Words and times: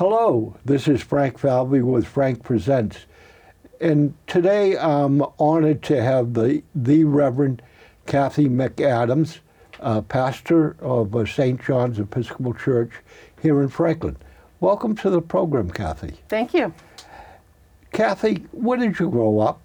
Hello, 0.00 0.56
this 0.64 0.88
is 0.88 1.02
Frank 1.02 1.36
Falvey 1.36 1.82
with 1.82 2.06
Frank 2.06 2.42
Presents. 2.42 3.04
And 3.82 4.14
today 4.26 4.78
I'm 4.78 5.22
honored 5.38 5.82
to 5.82 6.02
have 6.02 6.32
the, 6.32 6.62
the 6.74 7.04
Reverend 7.04 7.60
Kathy 8.06 8.48
McAdams, 8.48 9.40
uh, 9.78 10.00
pastor 10.00 10.74
of 10.80 11.14
uh, 11.14 11.26
St. 11.26 11.62
John's 11.62 11.98
Episcopal 11.98 12.54
Church 12.54 12.92
here 13.42 13.60
in 13.60 13.68
Franklin. 13.68 14.16
Welcome 14.60 14.96
to 14.96 15.10
the 15.10 15.20
program, 15.20 15.70
Kathy. 15.70 16.14
Thank 16.30 16.54
you. 16.54 16.72
Kathy, 17.92 18.46
where 18.52 18.78
did 18.78 18.98
you 18.98 19.10
grow 19.10 19.40
up? 19.40 19.60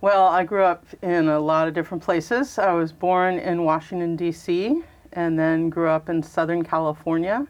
Well, 0.00 0.28
I 0.28 0.44
grew 0.44 0.62
up 0.62 0.86
in 1.02 1.28
a 1.28 1.40
lot 1.40 1.66
of 1.66 1.74
different 1.74 2.04
places. 2.04 2.56
I 2.56 2.72
was 2.72 2.92
born 2.92 3.40
in 3.40 3.64
Washington, 3.64 4.14
D.C., 4.14 4.80
and 5.12 5.36
then 5.36 5.70
grew 5.70 5.88
up 5.88 6.08
in 6.08 6.22
Southern 6.22 6.62
California. 6.62 7.48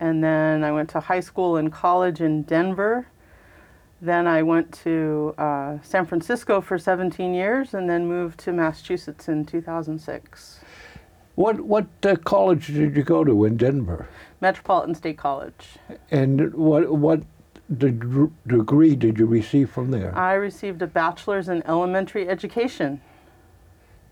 And 0.00 0.22
then 0.22 0.62
I 0.62 0.72
went 0.72 0.88
to 0.90 1.00
high 1.00 1.20
school 1.20 1.56
and 1.56 1.72
college 1.72 2.20
in 2.20 2.42
Denver. 2.42 3.06
Then 4.00 4.28
I 4.28 4.42
went 4.42 4.72
to 4.84 5.34
uh, 5.38 5.78
San 5.82 6.06
Francisco 6.06 6.60
for 6.60 6.78
17 6.78 7.34
years 7.34 7.74
and 7.74 7.90
then 7.90 8.06
moved 8.06 8.38
to 8.40 8.52
Massachusetts 8.52 9.28
in 9.28 9.44
2006. 9.44 10.60
What, 11.34 11.60
what 11.60 11.86
uh, 12.04 12.16
college 12.16 12.68
did 12.68 12.96
you 12.96 13.02
go 13.02 13.24
to 13.24 13.44
in 13.44 13.56
Denver? 13.56 14.08
Metropolitan 14.40 14.94
State 14.94 15.18
College. 15.18 15.78
And 16.10 16.54
what, 16.54 16.90
what 16.92 17.22
deg- 17.76 18.30
degree 18.46 18.94
did 18.94 19.18
you 19.18 19.26
receive 19.26 19.70
from 19.70 19.90
there? 19.90 20.16
I 20.16 20.34
received 20.34 20.80
a 20.82 20.86
bachelor's 20.86 21.48
in 21.48 21.64
elementary 21.66 22.28
education. 22.28 23.00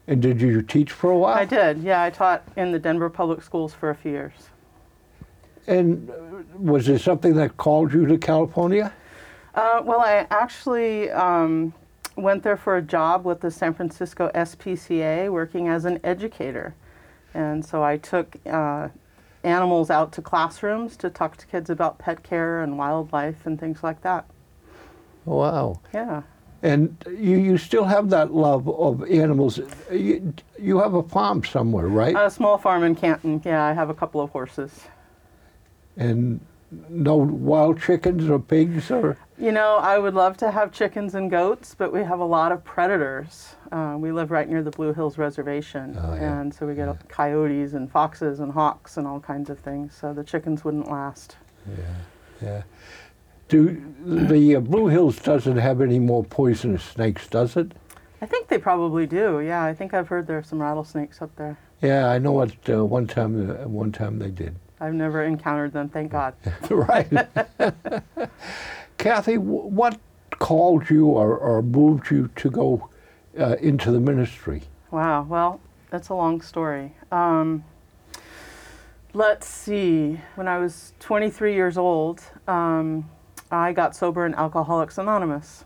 And 0.09 0.23
did 0.23 0.41
you 0.41 0.63
teach 0.63 0.93
for 0.93 1.11
a 1.11 1.19
while? 1.19 1.35
I 1.35 1.45
did, 1.45 1.83
yeah. 1.83 2.03
I 2.03 2.11
taught 2.11 2.45
in 2.57 2.73
the 2.73 2.79
Denver 2.79 3.11
public 3.11 3.43
schools 3.43 3.75
for 3.75 3.91
a 3.91 3.95
few 3.95 4.13
years. 4.13 4.51
And 5.67 6.11
uh, 6.11 6.15
was 6.59 6.87
there 6.87 6.99
something 6.99 7.35
that 7.35 7.57
called 7.57 7.93
you 7.93 8.07
to 8.07 8.19
California? 8.19 8.93
Uh, 9.55 9.83
well, 9.85 10.01
I 10.01 10.27
actually 10.31 11.11
um, 11.11 11.73
went 12.17 12.43
there 12.43 12.57
for 12.57 12.77
a 12.77 12.83
job 12.83 13.25
with 13.25 13.41
the 13.41 13.51
San 13.51 13.75
Francisco 13.75 14.31
SPCA 14.35 15.31
working 15.31 15.69
as 15.69 15.85
an 15.85 15.99
educator. 16.05 16.75
And 17.35 17.65
so 17.65 17.83
I 17.83 17.97
took 17.97 18.37
uh, 18.47 18.89
animals 19.45 19.91
out 19.91 20.13
to 20.13 20.23
classrooms 20.23 20.97
to 20.99 21.11
talk 21.11 21.37
to 21.39 21.47
kids 21.47 21.71
about 21.71 21.99
pet 21.99 22.23
care 22.23 22.63
and 22.63 22.79
wildlife 22.79 23.47
and 23.47 23.59
things 23.59 23.83
like 23.83 24.03
that. 24.03 24.27
Wow. 25.25 25.81
Yeah. 25.93 26.23
And 26.63 26.97
you, 27.07 27.37
you 27.37 27.59
still 27.59 27.85
have 27.85 28.11
that 28.11 28.33
love 28.33 28.69
of 28.69 29.05
animals. 29.11 29.61
You, 29.91 30.35
you 30.59 30.79
have 30.79 30.95
a 30.95 31.03
farm 31.03 31.45
somewhere, 31.45 31.87
right? 31.87 32.17
A 32.17 32.31
small 32.31 32.59
farm 32.59 32.83
in 32.83 32.95
Canton. 32.95 33.43
Yeah, 33.45 33.63
I 33.65 33.73
have 33.73 33.91
a 33.91 33.95
couple 33.95 34.21
of 34.21 34.31
horses. 34.31 34.87
And 35.97 36.41
no 36.89 37.15
wild 37.17 37.81
chickens 37.81 38.29
or 38.29 38.39
pigs 38.39 38.91
or. 38.91 39.17
You 39.39 39.53
know, 39.53 39.77
I 39.77 39.99
would 39.99 40.15
love 40.15 40.37
to 40.39 40.51
have 40.51 40.73
chickens 40.73 41.15
and 41.15 41.31
goats, 41.31 41.75
but 41.77 41.93
we 41.93 42.01
have 42.03 42.21
a 42.21 42.25
lot 42.25 42.53
of 42.53 42.65
predators. 42.65 43.55
Uh, 43.71 43.97
we 43.99 44.11
live 44.11 44.31
right 44.31 44.49
near 44.49 44.63
the 44.63 44.71
Blue 44.71 44.93
Hills 44.95 45.19
Reservation, 45.19 45.97
Oh, 46.01 46.15
yeah. 46.15 46.41
and 46.41 46.55
so 46.55 46.67
we 46.67 46.75
get 46.75 47.09
coyotes 47.09 47.75
and 47.75 47.91
foxes 47.91 48.41
and 48.41 48.53
hawks 48.53 48.97
and 48.97 49.07
all 49.07 49.21
kinds 49.21 49.51
of 49.51 49.59
things. 49.59 49.95
So 49.95 50.13
the 50.15 50.25
chickens 50.25 50.65
wouldn't 50.65 50.91
last. 50.91 51.37
Yeah. 51.69 51.85
Yeah. 52.43 52.63
Do 53.49 53.81
the 54.05 54.57
uh, 54.57 54.61
Blue 54.61 54.89
Hills 54.89 55.19
doesn't 55.21 55.59
have 55.59 55.81
any 55.81 55.99
more 55.99 56.25
poisonous 56.25 56.83
snakes, 56.83 57.29
does 57.29 57.57
it? 57.57 57.73
I 58.21 58.27
think 58.27 58.49
they 58.49 58.59
probably 58.59 59.07
do. 59.07 59.41
Yeah, 59.41 59.63
I 59.63 59.75
think 59.75 59.93
I've 59.95 60.09
heard 60.09 60.27
there 60.27 60.39
are 60.39 60.43
some 60.43 60.61
rattlesnakes 60.61 61.21
up 61.23 61.35
there. 61.37 61.59
Yeah, 61.83 62.09
I 62.09 62.19
know 62.19 62.41
it. 62.41 62.55
Uh, 62.69 62.85
one 62.85 63.07
time, 63.07 63.51
uh, 63.51 63.69
one 63.69 63.93
time 63.93 64.19
they 64.19 64.31
did. 64.31 64.57
I've 64.81 64.95
never 64.95 65.25
encountered 65.25 65.73
them, 65.73 65.89
thank 65.89 66.13
God. 66.13 66.35
right. 66.71 67.09
Kathy, 68.99 69.39
what 69.39 69.99
called 70.39 70.91
you 70.91 71.07
or, 71.07 71.37
or 71.37 71.63
moved 71.63 72.11
you 72.11 72.29
to 72.37 72.51
go 72.51 72.89
uh, 73.39 73.57
into 73.61 73.91
the 73.91 74.01
ministry? 74.01 74.63
Wow, 74.91 75.23
well, 75.23 75.61
that's 75.91 76.09
a 76.11 76.15
long 76.15 76.41
story. 76.41 76.95
Um, 77.11 77.65
let's 79.15 79.47
see. 79.47 80.21
When 80.35 80.49
I 80.49 80.59
was 80.59 80.93
23 81.01 81.55
years 81.55 81.79
old, 81.79 82.23
um, 82.47 83.09
I 83.51 83.73
got 83.73 83.97
sober 83.97 84.27
in 84.27 84.35
Alcoholics 84.35 84.99
Anonymous. 84.99 85.65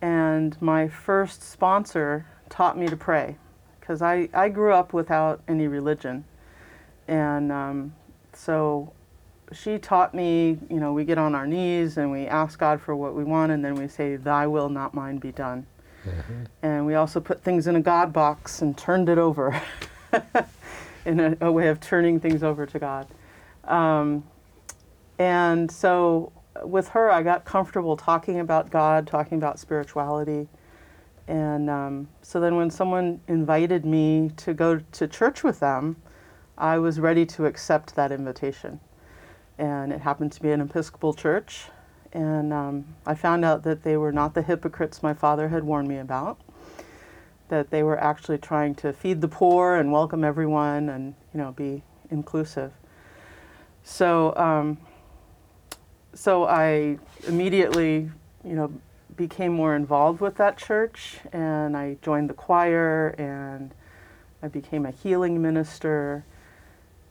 And 0.00 0.60
my 0.60 0.88
first 0.88 1.42
sponsor 1.42 2.26
taught 2.48 2.78
me 2.78 2.86
to 2.88 2.96
pray 2.96 3.36
because 3.80 4.02
I, 4.02 4.28
I 4.34 4.48
grew 4.48 4.72
up 4.72 4.92
without 4.92 5.40
any 5.48 5.66
religion. 5.66 6.24
And 7.08 7.50
um, 7.50 7.94
so 8.38 8.92
she 9.52 9.78
taught 9.78 10.14
me, 10.14 10.58
you 10.70 10.78
know, 10.78 10.92
we 10.92 11.04
get 11.04 11.18
on 11.18 11.34
our 11.34 11.46
knees 11.46 11.96
and 11.96 12.12
we 12.12 12.26
ask 12.26 12.56
God 12.58 12.80
for 12.80 12.94
what 12.94 13.14
we 13.14 13.24
want, 13.24 13.50
and 13.50 13.64
then 13.64 13.74
we 13.74 13.88
say, 13.88 14.14
Thy 14.14 14.46
will, 14.46 14.68
not 14.68 14.94
mine, 14.94 15.18
be 15.18 15.32
done. 15.32 15.66
And 16.62 16.86
we 16.86 16.94
also 16.94 17.18
put 17.18 17.42
things 17.42 17.66
in 17.66 17.74
a 17.74 17.80
God 17.80 18.12
box 18.12 18.62
and 18.62 18.78
turned 18.78 19.08
it 19.08 19.18
over 19.18 19.60
in 21.04 21.18
a, 21.18 21.36
a 21.40 21.50
way 21.50 21.66
of 21.66 21.80
turning 21.80 22.20
things 22.20 22.44
over 22.44 22.64
to 22.64 22.78
God. 22.78 23.08
Um, 23.64 24.22
and 25.18 25.70
so 25.70 26.30
with 26.62 26.88
her, 26.90 27.10
I 27.10 27.24
got 27.24 27.44
comfortable 27.44 27.96
talking 27.96 28.38
about 28.38 28.70
God, 28.70 29.08
talking 29.08 29.36
about 29.36 29.58
spirituality. 29.58 30.48
And 31.26 31.68
um, 31.68 32.08
so 32.22 32.38
then 32.40 32.54
when 32.56 32.70
someone 32.70 33.20
invited 33.26 33.84
me 33.84 34.30
to 34.36 34.54
go 34.54 34.78
to 34.92 35.08
church 35.08 35.42
with 35.42 35.58
them, 35.58 35.96
I 36.58 36.78
was 36.78 36.98
ready 36.98 37.24
to 37.26 37.46
accept 37.46 37.94
that 37.94 38.10
invitation. 38.10 38.80
And 39.58 39.92
it 39.92 40.00
happened 40.00 40.32
to 40.32 40.42
be 40.42 40.50
an 40.50 40.60
Episcopal 40.60 41.14
church. 41.14 41.66
And 42.12 42.52
um, 42.52 42.96
I 43.06 43.14
found 43.14 43.44
out 43.44 43.62
that 43.62 43.84
they 43.84 43.96
were 43.96 44.10
not 44.10 44.34
the 44.34 44.42
hypocrites 44.42 45.00
my 45.02 45.14
father 45.14 45.48
had 45.48 45.62
warned 45.62 45.88
me 45.88 45.98
about, 45.98 46.40
that 47.48 47.70
they 47.70 47.84
were 47.84 47.98
actually 47.98 48.38
trying 48.38 48.74
to 48.76 48.92
feed 48.92 49.20
the 49.20 49.28
poor 49.28 49.76
and 49.76 49.92
welcome 49.92 50.24
everyone 50.24 50.88
and, 50.88 51.14
you 51.32 51.38
know, 51.38 51.52
be 51.52 51.82
inclusive. 52.10 52.72
So, 53.84 54.34
um, 54.36 54.78
so 56.12 56.44
I 56.44 56.98
immediately, 57.28 58.10
you 58.42 58.54
know, 58.54 58.72
became 59.16 59.52
more 59.52 59.76
involved 59.76 60.20
with 60.20 60.36
that 60.36 60.56
church 60.56 61.18
and 61.32 61.76
I 61.76 61.98
joined 62.02 62.30
the 62.30 62.34
choir 62.34 63.14
and 63.18 63.72
I 64.42 64.48
became 64.48 64.86
a 64.86 64.90
healing 64.90 65.40
minister. 65.40 66.24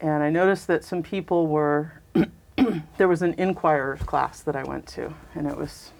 And 0.00 0.22
I 0.22 0.30
noticed 0.30 0.66
that 0.68 0.84
some 0.84 1.02
people 1.02 1.46
were, 1.46 2.00
there 2.96 3.08
was 3.08 3.22
an 3.22 3.34
inquirer's 3.34 4.00
class 4.02 4.40
that 4.42 4.54
I 4.54 4.62
went 4.62 4.86
to, 4.88 5.12
and 5.34 5.46
it 5.46 5.56
was 5.56 5.92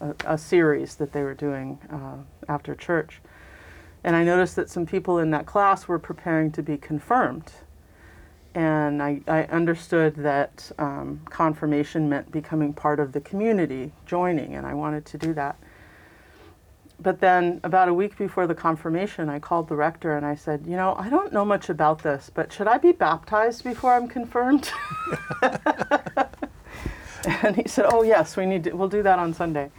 a, 0.00 0.14
a 0.24 0.38
series 0.38 0.94
that 0.96 1.12
they 1.12 1.22
were 1.22 1.34
doing 1.34 1.78
uh, 1.90 2.16
after 2.50 2.74
church. 2.74 3.20
And 4.02 4.14
I 4.14 4.24
noticed 4.24 4.56
that 4.56 4.68
some 4.68 4.86
people 4.86 5.18
in 5.18 5.30
that 5.30 5.46
class 5.46 5.88
were 5.88 5.98
preparing 5.98 6.52
to 6.52 6.62
be 6.62 6.76
confirmed. 6.76 7.52
And 8.54 9.02
I, 9.02 9.20
I 9.26 9.44
understood 9.44 10.14
that 10.16 10.70
um, 10.78 11.20
confirmation 11.28 12.08
meant 12.08 12.30
becoming 12.30 12.72
part 12.72 13.00
of 13.00 13.12
the 13.12 13.20
community, 13.20 13.92
joining, 14.06 14.54
and 14.54 14.66
I 14.66 14.74
wanted 14.74 15.04
to 15.06 15.18
do 15.18 15.34
that. 15.34 15.58
But 17.00 17.20
then, 17.20 17.60
about 17.64 17.88
a 17.88 17.94
week 17.94 18.16
before 18.16 18.46
the 18.46 18.54
confirmation, 18.54 19.28
I 19.28 19.38
called 19.38 19.68
the 19.68 19.74
rector 19.74 20.16
and 20.16 20.24
I 20.24 20.36
said, 20.36 20.66
You 20.66 20.76
know, 20.76 20.94
I 20.96 21.08
don't 21.10 21.32
know 21.32 21.44
much 21.44 21.68
about 21.68 22.02
this, 22.02 22.30
but 22.32 22.52
should 22.52 22.68
I 22.68 22.78
be 22.78 22.92
baptized 22.92 23.64
before 23.64 23.94
I'm 23.94 24.06
confirmed? 24.06 24.70
and 27.42 27.56
he 27.56 27.66
said, 27.66 27.86
Oh, 27.88 28.02
yes, 28.02 28.36
we 28.36 28.46
need 28.46 28.64
to, 28.64 28.72
we'll 28.72 28.88
do 28.88 29.02
that 29.02 29.18
on 29.18 29.34
Sunday. 29.34 29.70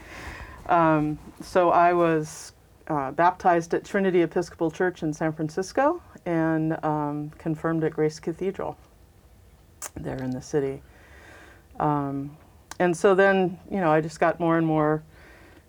Um, 0.68 1.18
so 1.42 1.70
I 1.70 1.94
was 1.94 2.54
uh, 2.88 3.12
baptized 3.12 3.74
at 3.74 3.86
Trinity 3.86 4.22
Episcopal 4.22 4.70
Church 4.70 5.04
in 5.04 5.14
San 5.14 5.32
Francisco 5.32 6.02
and 6.26 6.84
um, 6.84 7.32
confirmed 7.38 7.84
at 7.84 7.94
Grace 7.94 8.20
Cathedral 8.20 8.78
there 9.96 10.18
in 10.18 10.32
the 10.32 10.42
city. 10.42 10.82
Um, 11.80 12.36
and 12.80 12.96
so 12.96 13.16
then, 13.16 13.60
you 13.70 13.80
know, 13.80 13.92
I 13.92 14.02
just 14.02 14.20
got 14.20 14.40
more 14.40 14.58
and 14.58 14.68
more 14.68 15.04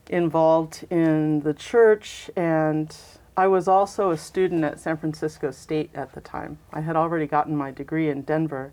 involved 0.09 0.87
in 0.91 1.41
the 1.41 1.55
church 1.55 2.31
and 2.37 2.97
I 3.39 3.49
was 3.49 3.69
also 3.69 4.11
a 4.11 4.17
student 4.17 4.65
at 4.65 4.81
San 4.81 4.97
Francisco 4.97 5.51
State 5.51 5.91
at 5.95 6.13
the 6.13 6.23
time. 6.23 6.59
I 6.73 6.81
had 6.81 6.97
already 6.97 7.27
gotten 7.27 7.55
my 7.55 7.71
degree 7.71 8.09
in 8.09 8.23
Denver, 8.23 8.73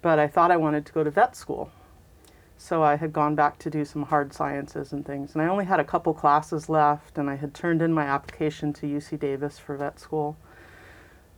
but 0.00 0.18
I 0.18 0.26
thought 0.26 0.50
I 0.50 0.56
wanted 0.56 0.86
to 0.86 0.92
go 0.92 1.04
to 1.04 1.10
vet 1.10 1.36
school. 1.36 1.70
So 2.56 2.82
I 2.82 2.96
had 2.96 3.12
gone 3.12 3.34
back 3.34 3.58
to 3.60 3.70
do 3.70 3.84
some 3.84 4.04
hard 4.04 4.32
sciences 4.32 4.92
and 4.92 5.04
things. 5.04 5.34
And 5.34 5.42
I 5.42 5.48
only 5.48 5.66
had 5.66 5.80
a 5.80 5.84
couple 5.84 6.14
classes 6.14 6.68
left, 6.68 7.18
and 7.18 7.28
I 7.28 7.36
had 7.36 7.52
turned 7.52 7.82
in 7.82 7.92
my 7.92 8.04
application 8.04 8.72
to 8.74 8.86
UC 8.86 9.20
Davis 9.20 9.58
for 9.58 9.76
vet 9.76 10.00
school. 10.00 10.36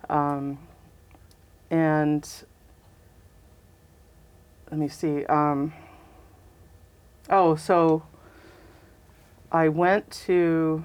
Um, 0.09 0.59
and 1.69 2.27
let 4.71 4.79
me 4.79 4.89
see. 4.89 5.27
Um, 5.27 5.73
oh, 7.29 7.57
so 7.57 8.05
I 9.53 9.69
went 9.69 10.11
to 10.27 10.85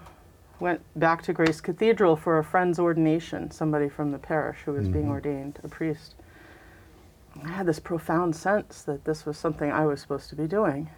went 0.60 0.82
back 0.96 1.22
to 1.24 1.34
Grace 1.34 1.60
Cathedral 1.60 2.16
for 2.16 2.38
a 2.38 2.44
friend's 2.44 2.80
ordination, 2.80 3.52
somebody 3.52 3.90
from 3.90 4.12
the 4.12 4.18
parish 4.18 4.60
who 4.66 4.72
was 4.72 4.88
being 4.88 5.06
mm-hmm. 5.06 5.12
ordained, 5.12 5.60
a 5.64 5.68
priest. 5.68 6.16
I 7.44 7.50
had 7.50 7.66
this 7.66 7.80
profound 7.80 8.36
sense 8.36 8.82
that 8.84 9.04
this 9.04 9.26
was 9.26 9.38
something 9.38 9.72
I 9.72 9.86
was 9.86 10.00
supposed 10.00 10.30
to 10.30 10.36
be 10.36 10.48
doing. 10.48 10.90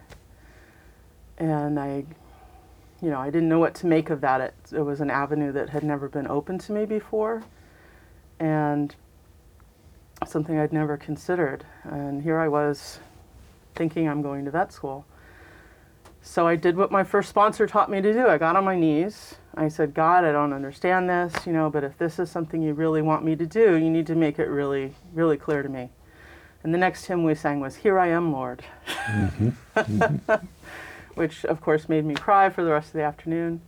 And 1.38 1.78
I, 1.78 2.04
you 3.02 3.10
know, 3.10 3.18
I 3.18 3.30
didn't 3.30 3.48
know 3.48 3.58
what 3.58 3.74
to 3.76 3.86
make 3.86 4.10
of 4.10 4.20
that. 4.20 4.40
It, 4.40 4.54
it 4.72 4.82
was 4.82 5.00
an 5.00 5.10
avenue 5.10 5.50
that 5.52 5.70
had 5.70 5.82
never 5.82 6.08
been 6.08 6.28
open 6.28 6.58
to 6.58 6.72
me 6.72 6.84
before. 6.84 7.42
And 8.38 8.94
something 10.26 10.58
I'd 10.58 10.72
never 10.72 10.96
considered. 10.96 11.64
And 11.82 12.22
here 12.22 12.38
I 12.38 12.48
was 12.48 13.00
thinking 13.74 14.08
I'm 14.08 14.22
going 14.22 14.44
to 14.44 14.50
vet 14.52 14.72
school. 14.72 15.04
So 16.22 16.46
I 16.46 16.56
did 16.56 16.76
what 16.76 16.90
my 16.90 17.04
first 17.04 17.28
sponsor 17.28 17.66
taught 17.66 17.90
me 17.90 18.00
to 18.00 18.12
do. 18.12 18.26
I 18.26 18.38
got 18.38 18.56
on 18.56 18.64
my 18.64 18.78
knees. 18.78 19.36
I 19.54 19.68
said, 19.68 19.94
God, 19.94 20.24
I 20.24 20.32
don't 20.32 20.52
understand 20.52 21.08
this, 21.08 21.46
you 21.46 21.52
know, 21.52 21.70
but 21.70 21.82
if 21.82 21.98
this 21.98 22.18
is 22.18 22.30
something 22.30 22.62
you 22.62 22.74
really 22.74 23.02
want 23.02 23.24
me 23.24 23.34
to 23.36 23.46
do, 23.46 23.74
you 23.74 23.90
need 23.90 24.06
to 24.06 24.14
make 24.14 24.38
it 24.38 24.46
really, 24.46 24.94
really 25.14 25.36
clear 25.36 25.62
to 25.62 25.68
me. 25.68 25.90
And 26.62 26.74
the 26.74 26.78
next 26.78 27.06
hymn 27.06 27.24
we 27.24 27.34
sang 27.34 27.60
was, 27.60 27.76
Here 27.76 27.98
I 27.98 28.08
Am, 28.08 28.32
Lord, 28.32 28.62
which 31.14 31.44
of 31.44 31.60
course 31.60 31.88
made 31.88 32.04
me 32.04 32.14
cry 32.14 32.50
for 32.50 32.62
the 32.62 32.70
rest 32.70 32.88
of 32.88 32.94
the 32.94 33.02
afternoon. 33.02 33.60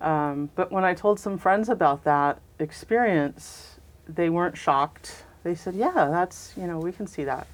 Um, 0.00 0.50
but 0.54 0.72
when 0.72 0.84
I 0.84 0.94
told 0.94 1.18
some 1.18 1.38
friends 1.38 1.68
about 1.68 2.04
that 2.04 2.40
experience, 2.58 3.78
they 4.08 4.30
weren't 4.30 4.56
shocked. 4.56 5.24
They 5.42 5.54
said, 5.54 5.74
Yeah, 5.74 6.08
that's, 6.10 6.54
you 6.56 6.66
know, 6.66 6.78
we 6.78 6.92
can 6.92 7.06
see 7.06 7.24
that. 7.24 7.46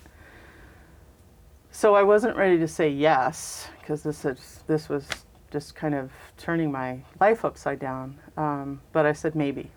So 1.73 1.95
I 1.95 2.03
wasn't 2.03 2.37
ready 2.37 2.59
to 2.59 2.69
say 2.69 2.89
yes 2.89 3.69
because 3.81 4.03
this 4.03 4.25
is, 4.25 4.65
this 4.67 4.89
was 4.89 5.07
just 5.51 5.75
kind 5.75 5.95
of 5.95 6.11
turning 6.37 6.71
my 6.71 7.01
life 7.21 7.45
upside 7.45 7.79
down. 7.79 8.19
Um, 8.37 8.81
but 8.93 9.07
I 9.07 9.13
said 9.13 9.35
maybe. 9.35 9.71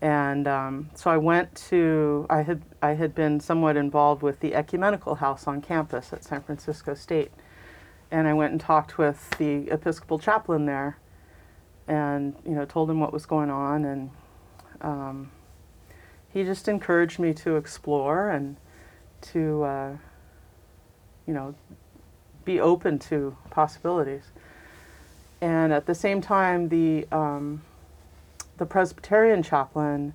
And 0.00 0.46
um, 0.46 0.90
so 0.94 1.10
I 1.10 1.16
went 1.16 1.54
to 1.68 2.26
I 2.28 2.42
had 2.42 2.62
I 2.82 2.90
had 2.90 3.14
been 3.14 3.40
somewhat 3.40 3.76
involved 3.76 4.22
with 4.22 4.40
the 4.40 4.54
ecumenical 4.54 5.14
house 5.16 5.46
on 5.46 5.62
campus 5.62 6.12
at 6.12 6.22
San 6.22 6.42
Francisco 6.42 6.94
State, 6.94 7.32
and 8.10 8.28
I 8.28 8.34
went 8.34 8.52
and 8.52 8.60
talked 8.60 8.98
with 8.98 9.30
the 9.38 9.70
Episcopal 9.70 10.18
chaplain 10.18 10.66
there, 10.66 10.98
and 11.88 12.36
you 12.44 12.54
know 12.54 12.66
told 12.66 12.90
him 12.90 13.00
what 13.00 13.10
was 13.10 13.24
going 13.24 13.48
on, 13.48 13.86
and 13.86 14.10
um, 14.82 15.30
he 16.28 16.44
just 16.44 16.68
encouraged 16.68 17.18
me 17.18 17.32
to 17.32 17.56
explore 17.56 18.28
and 18.28 18.58
to 19.22 19.64
uh, 19.64 19.96
you 21.26 21.34
know 21.34 21.54
be 22.44 22.60
open 22.60 22.98
to 22.98 23.36
possibilities. 23.50 24.24
And 25.40 25.72
at 25.72 25.84
the 25.84 25.94
same 25.94 26.20
time, 26.22 26.68
the 26.68 27.06
um, 27.12 27.62
the 28.56 28.64
Presbyterian 28.64 29.42
chaplain 29.42 30.14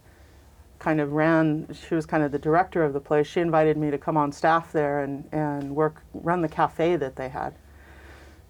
kind 0.80 1.00
of 1.00 1.12
ran. 1.12 1.68
She 1.88 1.94
was 1.94 2.08
kind 2.08 2.24
of 2.24 2.32
the 2.32 2.40
director 2.40 2.84
of 2.84 2.94
the 2.94 3.00
place. 3.00 3.28
She 3.28 3.40
invited 3.40 3.78
me 3.78 3.92
to 3.92 3.98
come 4.00 4.18
on 4.18 4.32
staff 4.32 4.72
there 4.72 5.04
and 5.04 5.28
and 5.32 5.76
work 5.76 6.02
run 6.14 6.42
the 6.42 6.50
cafe 6.50 6.96
that 6.96 7.16
they 7.16 7.30
had. 7.30 7.54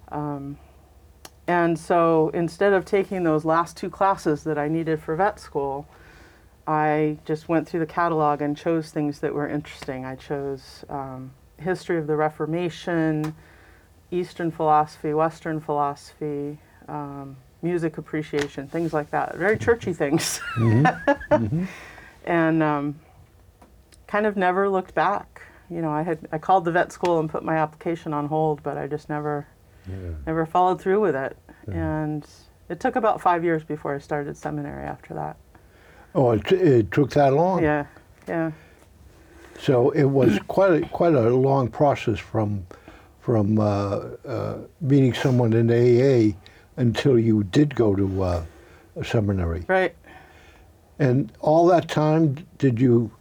Um, 0.10 0.58
and 1.48 1.78
so 1.78 2.30
instead 2.34 2.72
of 2.72 2.86
taking 2.86 3.24
those 3.24 3.44
last 3.44 3.76
two 3.76 3.90
classes 3.90 4.44
that 4.46 4.58
I 4.58 4.68
needed 4.68 5.02
for 5.02 5.16
vet 5.16 5.40
school, 5.40 5.88
I 6.68 7.18
just 7.26 7.50
went 7.50 7.68
through 7.68 7.82
the 7.82 7.86
catalog 7.86 8.42
and 8.42 8.56
chose 8.56 8.92
things 8.92 9.20
that 9.20 9.34
were 9.34 9.50
interesting. 9.50 10.06
I 10.06 10.16
chose 10.16 10.86
um, 10.90 11.34
history 11.62 11.98
of 11.98 12.08
the 12.08 12.16
Reformation, 12.16 13.36
Eastern 14.12 14.52
philosophy, 14.52 15.14
Western 15.14 15.60
philosophy, 15.60 16.60
um, 16.88 17.38
music 17.62 17.98
appreciation, 17.98 18.68
things 18.68 18.94
like 18.94 19.10
that. 19.12 19.36
Very 19.36 19.58
churchy 19.58 19.94
things. 19.94 20.40
and 22.26 22.64
um, 22.64 23.00
kind 24.08 24.26
of 24.26 24.36
never 24.36 24.70
looked 24.70 24.94
back. 24.94 25.42
You 25.70 25.82
know, 25.82 25.92
I 25.92 26.02
had 26.02 26.28
I 26.32 26.38
called 26.38 26.66
the 26.66 26.72
vet 26.72 26.92
school 26.92 27.20
and 27.20 27.30
put 27.30 27.44
my 27.44 27.56
application 27.56 28.14
on 28.14 28.28
hold, 28.28 28.62
but 28.62 28.78
I 28.78 28.88
just 28.88 29.08
never 29.10 29.48
never 30.26 30.46
followed 30.46 30.82
through 30.82 31.00
with 31.02 31.16
it. 31.16 31.38
And 31.68 32.28
it 32.70 32.80
took 32.80 32.96
about 32.96 33.22
five 33.22 33.44
years 33.44 33.64
before 33.64 33.96
I 33.96 34.00
started 34.00 34.36
seminary 34.36 34.86
after 34.86 35.14
that. 35.14 35.38
Oh, 36.14 36.32
it, 36.32 36.52
it 36.52 36.92
took 36.92 37.12
that 37.12 37.34
long. 37.34 37.64
Yeah, 37.64 37.86
yeah. 38.28 38.52
So 39.62 39.92
it 39.92 40.06
was 40.06 40.40
quite 40.48 40.72
a, 40.84 40.88
quite 40.88 41.14
a 41.14 41.30
long 41.30 41.68
process 41.68 42.18
from 42.18 42.66
from 43.20 43.60
uh, 43.60 44.00
uh, 44.26 44.58
meeting 44.82 45.14
someone 45.14 45.54
in 45.54 45.70
AA 45.70 46.36
until 46.78 47.20
you 47.20 47.44
did 47.44 47.76
go 47.76 47.96
to 47.96 48.24
uh, 48.24 48.44
a 48.96 49.06
seminary. 49.06 49.64
Right. 49.68 49.96
And 50.98 51.32
all 51.40 51.68
that 51.68 51.88
time, 51.88 52.48
did 52.58 52.80
you 52.80 53.12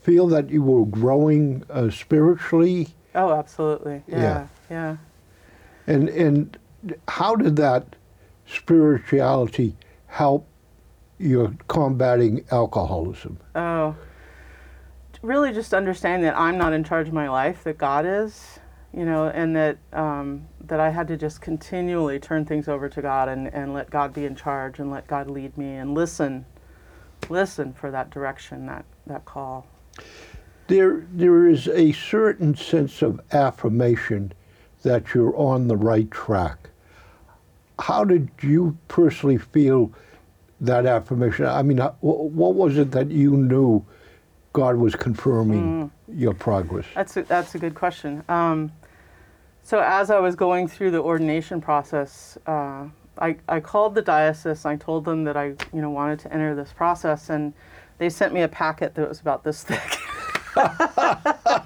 feel 0.00 0.26
that 0.28 0.48
you 0.48 0.62
were 0.62 0.86
growing 0.86 1.64
uh, 1.68 1.90
spiritually? 1.90 2.88
Oh, 3.14 3.32
absolutely. 3.32 4.02
Yeah, 4.06 4.18
Yeah. 4.18 4.46
yeah. 4.70 4.96
And 5.86 6.08
and 6.08 6.56
how 7.08 7.36
did 7.36 7.56
that 7.56 7.96
spirituality 8.46 9.76
help 10.06 10.46
your 11.18 11.52
combating 11.68 12.44
alcoholism? 12.50 13.38
Oh, 13.54 13.94
really 15.22 15.52
just 15.52 15.74
understanding 15.74 16.22
that 16.22 16.38
I'm 16.38 16.56
not 16.56 16.72
in 16.72 16.84
charge 16.84 17.08
of 17.08 17.14
my 17.14 17.28
life, 17.28 17.64
that 17.64 17.78
God 17.78 18.06
is, 18.06 18.58
you 18.94 19.04
know, 19.04 19.28
and 19.28 19.54
that 19.56 19.78
um, 19.92 20.46
that 20.60 20.80
I 20.80 20.90
had 20.90 21.08
to 21.08 21.16
just 21.16 21.40
continually 21.40 22.18
turn 22.18 22.44
things 22.44 22.68
over 22.68 22.88
to 22.88 23.02
God 23.02 23.28
and, 23.28 23.48
and 23.48 23.74
let 23.74 23.90
God 23.90 24.12
be 24.14 24.24
in 24.24 24.36
charge 24.36 24.78
and 24.78 24.90
let 24.90 25.06
God 25.06 25.28
lead 25.28 25.56
me 25.58 25.74
and 25.74 25.94
listen, 25.94 26.46
listen 27.28 27.72
for 27.72 27.90
that 27.90 28.10
direction, 28.10 28.66
that, 28.66 28.84
that 29.06 29.24
call. 29.24 29.66
There 30.68 31.06
there 31.12 31.46
is 31.46 31.68
a 31.68 31.92
certain 31.92 32.54
sense 32.54 33.02
of 33.02 33.20
affirmation 33.32 34.32
that 34.82 35.14
you're 35.14 35.36
on 35.36 35.68
the 35.68 35.76
right 35.76 36.10
track. 36.10 36.70
How 37.78 38.04
did 38.04 38.30
you 38.40 38.76
personally 38.88 39.38
feel 39.38 39.92
that 40.60 40.86
affirmation? 40.86 41.46
I 41.46 41.62
mean, 41.62 41.80
uh, 41.80 41.92
what 42.00 42.54
was 42.54 42.78
it 42.78 42.90
that 42.92 43.10
you 43.10 43.36
knew 43.36 43.84
God 44.52 44.76
was 44.76 44.94
confirming 44.94 45.90
your 46.08 46.34
progress? 46.34 46.86
That's 46.94 47.16
a, 47.16 47.22
that's 47.22 47.54
a 47.54 47.58
good 47.58 47.74
question. 47.74 48.22
Um, 48.28 48.72
so 49.62 49.80
as 49.80 50.10
I 50.10 50.18
was 50.18 50.34
going 50.34 50.68
through 50.68 50.90
the 50.90 51.00
ordination 51.00 51.60
process, 51.60 52.36
uh, 52.46 52.86
I, 53.18 53.36
I 53.48 53.60
called 53.60 53.94
the 53.94 54.02
diocese. 54.02 54.64
I 54.64 54.76
told 54.76 55.04
them 55.04 55.24
that 55.24 55.36
I 55.36 55.54
you 55.72 55.80
know 55.80 55.90
wanted 55.90 56.18
to 56.20 56.32
enter 56.32 56.54
this 56.54 56.72
process, 56.72 57.30
and 57.30 57.52
they 57.98 58.08
sent 58.10 58.32
me 58.34 58.42
a 58.42 58.48
packet 58.48 58.94
that 58.94 59.08
was 59.08 59.20
about 59.20 59.44
this 59.44 59.62
thick. 59.62 59.98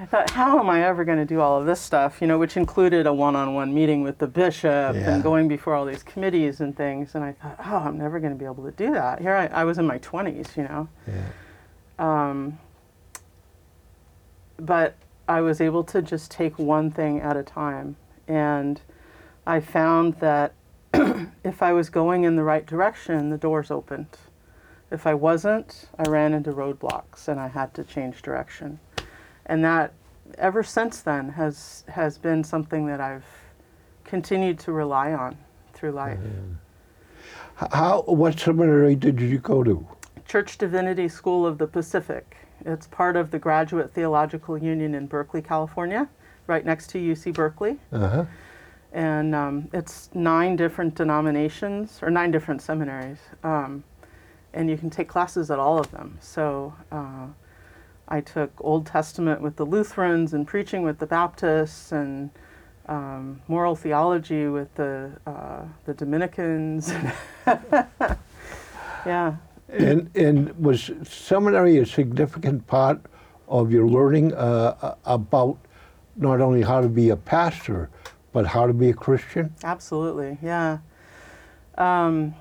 I 0.00 0.06
thought, 0.06 0.30
how 0.30 0.58
am 0.58 0.68
I 0.68 0.82
ever 0.84 1.04
going 1.04 1.18
to 1.18 1.24
do 1.24 1.40
all 1.40 1.60
of 1.60 1.66
this 1.66 1.80
stuff? 1.80 2.20
You 2.20 2.26
know, 2.26 2.36
which 2.38 2.56
included 2.56 3.06
a 3.06 3.12
one-on-one 3.14 3.72
meeting 3.72 4.02
with 4.02 4.18
the 4.18 4.26
bishop 4.26 4.96
Yeah. 4.96 5.14
and 5.14 5.22
going 5.22 5.46
before 5.46 5.74
all 5.74 5.84
these 5.84 6.02
committees 6.02 6.60
and 6.60 6.76
things. 6.76 7.14
And 7.14 7.22
I 7.22 7.32
thought, 7.32 7.56
oh, 7.64 7.76
I'm 7.76 7.98
never 7.98 8.18
going 8.18 8.32
to 8.32 8.38
be 8.38 8.44
able 8.44 8.64
to 8.64 8.72
do 8.72 8.90
that. 8.94 9.20
Here 9.20 9.34
I, 9.36 9.46
I 9.46 9.64
was 9.64 9.78
in 9.78 9.86
my 9.86 9.98
20s, 9.98 10.56
you 10.56 10.64
know. 10.64 10.88
Yeah. 11.06 11.22
Um, 11.98 12.58
but 14.58 14.94
I 15.28 15.40
was 15.40 15.60
able 15.60 15.84
to 15.84 16.02
just 16.02 16.30
take 16.30 16.58
one 16.58 16.90
thing 16.90 17.20
at 17.20 17.36
a 17.36 17.42
time. 17.42 17.96
And 18.28 18.80
I 19.46 19.60
found 19.60 20.14
that 20.20 20.52
if 21.44 21.62
I 21.62 21.72
was 21.72 21.90
going 21.90 22.24
in 22.24 22.36
the 22.36 22.44
right 22.44 22.66
direction, 22.66 23.30
the 23.30 23.38
doors 23.38 23.70
opened. 23.70 24.18
If 24.90 25.06
I 25.06 25.14
wasn't, 25.14 25.88
I 25.98 26.08
ran 26.08 26.34
into 26.34 26.52
roadblocks 26.52 27.28
and 27.28 27.40
I 27.40 27.48
had 27.48 27.72
to 27.74 27.84
change 27.84 28.20
direction. 28.22 28.78
And 29.46 29.64
that, 29.64 29.92
ever 30.38 30.62
since 30.62 31.00
then, 31.00 31.30
has, 31.30 31.84
has 31.88 32.18
been 32.18 32.44
something 32.44 32.86
that 32.86 33.00
I've 33.00 33.24
continued 34.04 34.58
to 34.60 34.72
rely 34.72 35.12
on 35.12 35.38
through 35.72 35.92
life. 35.92 36.18
H- 37.60 37.68
How? 37.72 38.02
What 38.02 38.38
seminary 38.38 38.94
did 38.94 39.18
you 39.20 39.38
go 39.38 39.62
to? 39.64 39.86
Church 40.32 40.56
Divinity 40.56 41.08
School 41.08 41.44
of 41.44 41.58
the 41.58 41.66
Pacific. 41.66 42.38
It's 42.64 42.86
part 42.86 43.16
of 43.16 43.30
the 43.30 43.38
Graduate 43.38 43.92
Theological 43.92 44.56
Union 44.56 44.94
in 44.94 45.06
Berkeley, 45.06 45.42
California, 45.42 46.08
right 46.46 46.64
next 46.64 46.88
to 46.92 46.98
UC 46.98 47.34
Berkeley. 47.34 47.76
Uh 47.92 48.08
huh. 48.08 48.24
And 48.94 49.34
um, 49.34 49.68
it's 49.74 50.08
nine 50.14 50.56
different 50.56 50.94
denominations, 50.94 51.98
or 52.00 52.08
nine 52.08 52.30
different 52.30 52.62
seminaries. 52.62 53.18
Um, 53.44 53.84
and 54.54 54.70
you 54.70 54.78
can 54.78 54.88
take 54.88 55.06
classes 55.06 55.50
at 55.50 55.58
all 55.58 55.78
of 55.78 55.90
them. 55.90 56.16
So 56.22 56.72
uh, 56.90 57.26
I 58.08 58.22
took 58.22 58.52
Old 58.58 58.86
Testament 58.86 59.42
with 59.42 59.56
the 59.56 59.66
Lutherans, 59.66 60.32
and 60.32 60.46
preaching 60.46 60.82
with 60.82 60.98
the 60.98 61.06
Baptists, 61.06 61.92
and 61.92 62.30
um, 62.86 63.42
moral 63.48 63.76
theology 63.76 64.46
with 64.46 64.74
the, 64.76 65.12
uh, 65.26 65.64
the 65.84 65.92
Dominicans. 65.92 66.90
yeah. 69.04 69.34
And 69.72 70.10
and 70.14 70.56
was 70.58 70.90
seminary 71.02 71.78
a 71.78 71.86
significant 71.86 72.66
part 72.66 73.00
of 73.48 73.72
your 73.72 73.86
learning 73.86 74.34
uh, 74.34 74.96
about 75.04 75.58
not 76.16 76.40
only 76.40 76.62
how 76.62 76.80
to 76.80 76.88
be 76.88 77.10
a 77.10 77.16
pastor, 77.16 77.88
but 78.32 78.46
how 78.46 78.66
to 78.66 78.72
be 78.72 78.90
a 78.90 78.94
Christian? 78.94 79.54
Absolutely, 79.64 80.38
yeah. 80.42 80.78
Um, 81.78 82.34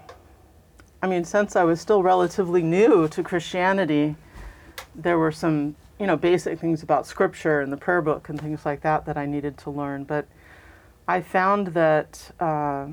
I 1.01 1.07
mean, 1.07 1.23
since 1.23 1.55
I 1.55 1.63
was 1.63 1.81
still 1.81 2.03
relatively 2.03 2.61
new 2.61 3.07
to 3.07 3.23
Christianity, 3.23 4.15
there 4.93 5.17
were 5.17 5.31
some, 5.31 5.75
you 5.99 6.07
know, 6.07 6.17
basic 6.17 6.59
things 6.59 6.83
about 6.83 7.07
scripture 7.07 7.61
and 7.61 7.71
the 7.71 7.77
prayer 7.77 8.01
book 8.01 8.29
and 8.29 8.39
things 8.39 8.65
like 8.65 8.81
that 8.81 9.05
that 9.05 9.17
I 9.17 9.25
needed 9.25 9.57
to 9.59 9.69
learn. 9.69 10.03
But 10.03 10.27
I 11.07 11.21
found 11.21 11.67
that 11.67 12.31
uh, 12.39 12.87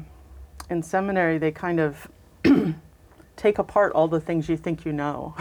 in 0.71 0.83
seminary 0.83 1.39
they 1.39 1.53
kind 1.53 1.81
of 1.81 2.09
take 3.39 3.59
apart 3.59 3.93
all 3.93 4.09
the 4.09 4.21
things 4.21 4.49
you 4.49 4.57
think 4.57 4.85
you 4.85 4.93
know. 4.93 5.35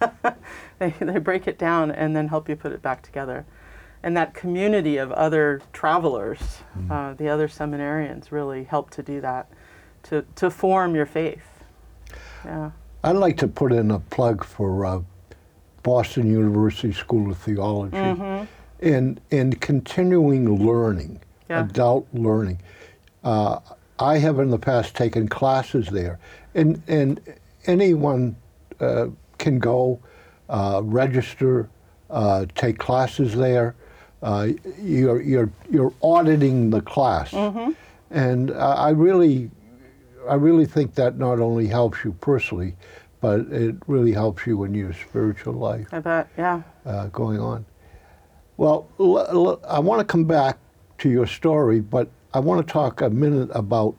they, 0.78 0.90
they 1.00 1.18
break 1.18 1.46
it 1.48 1.58
down 1.58 1.90
and 1.90 2.14
then 2.14 2.28
help 2.28 2.48
you 2.48 2.56
put 2.56 2.72
it 2.72 2.82
back 2.82 3.02
together. 3.02 3.46
And 4.02 4.16
that 4.16 4.34
community 4.34 4.96
of 4.98 5.10
other 5.12 5.62
travelers, 5.72 6.58
uh, 6.90 7.14
the 7.14 7.28
other 7.28 7.48
seminarians, 7.48 8.30
really 8.30 8.64
help 8.64 8.90
to 8.90 9.02
do 9.02 9.20
that, 9.22 9.50
to, 10.04 10.24
to 10.36 10.50
form 10.50 10.94
your 10.94 11.06
faith. 11.06 11.64
Yeah. 12.44 12.70
I'd 13.02 13.16
like 13.16 13.36
to 13.38 13.48
put 13.48 13.72
in 13.72 13.90
a 13.90 13.98
plug 13.98 14.44
for 14.44 14.84
uh, 14.84 15.00
Boston 15.82 16.30
University 16.30 16.92
School 16.92 17.30
of 17.30 17.38
Theology 17.38 17.96
and 18.80 19.20
and 19.30 19.60
continuing 19.60 20.64
learning, 20.64 21.20
Yeah. 21.48 21.64
adult 21.64 22.06
learning. 22.12 22.60
Uh, 23.24 23.58
I 23.98 24.18
have 24.18 24.38
in 24.38 24.50
the 24.50 24.58
past 24.58 24.94
taken 24.94 25.28
classes 25.28 25.88
there, 25.88 26.18
and 26.54 26.82
and 26.88 27.20
anyone 27.66 28.36
uh, 28.80 29.06
can 29.38 29.58
go 29.58 30.00
uh, 30.48 30.80
register, 30.84 31.68
uh, 32.10 32.46
take 32.54 32.78
classes 32.78 33.34
there. 33.36 33.74
Uh, 34.22 34.48
you're 34.80 35.20
you're 35.20 35.50
you're 35.70 35.92
auditing 36.02 36.70
the 36.70 36.80
class, 36.80 37.32
and 38.10 38.50
uh, 38.50 38.74
I 38.76 38.90
really 38.90 39.50
I 40.28 40.34
really 40.34 40.66
think 40.66 40.94
that 40.94 41.18
not 41.18 41.38
only 41.40 41.66
helps 41.68 42.02
you 42.04 42.12
personally, 42.20 42.74
but 43.20 43.40
it 43.52 43.76
really 43.86 44.12
helps 44.12 44.46
you 44.46 44.64
in 44.64 44.74
your 44.74 44.92
spiritual 44.92 45.54
life 45.54 45.86
I 45.92 46.00
bet. 46.00 46.28
Yeah. 46.36 46.62
uh, 46.84 47.06
going 47.06 47.38
on. 47.40 47.64
Well, 48.56 48.88
l- 48.98 49.18
l- 49.28 49.60
I 49.68 49.78
want 49.78 50.00
to 50.00 50.04
come 50.04 50.24
back 50.24 50.58
to 50.98 51.08
your 51.08 51.26
story, 51.26 51.80
but 51.80 52.08
I 52.34 52.40
want 52.40 52.66
to 52.66 52.72
talk 52.72 53.00
a 53.00 53.08
minute 53.10 53.50
about 53.54 53.94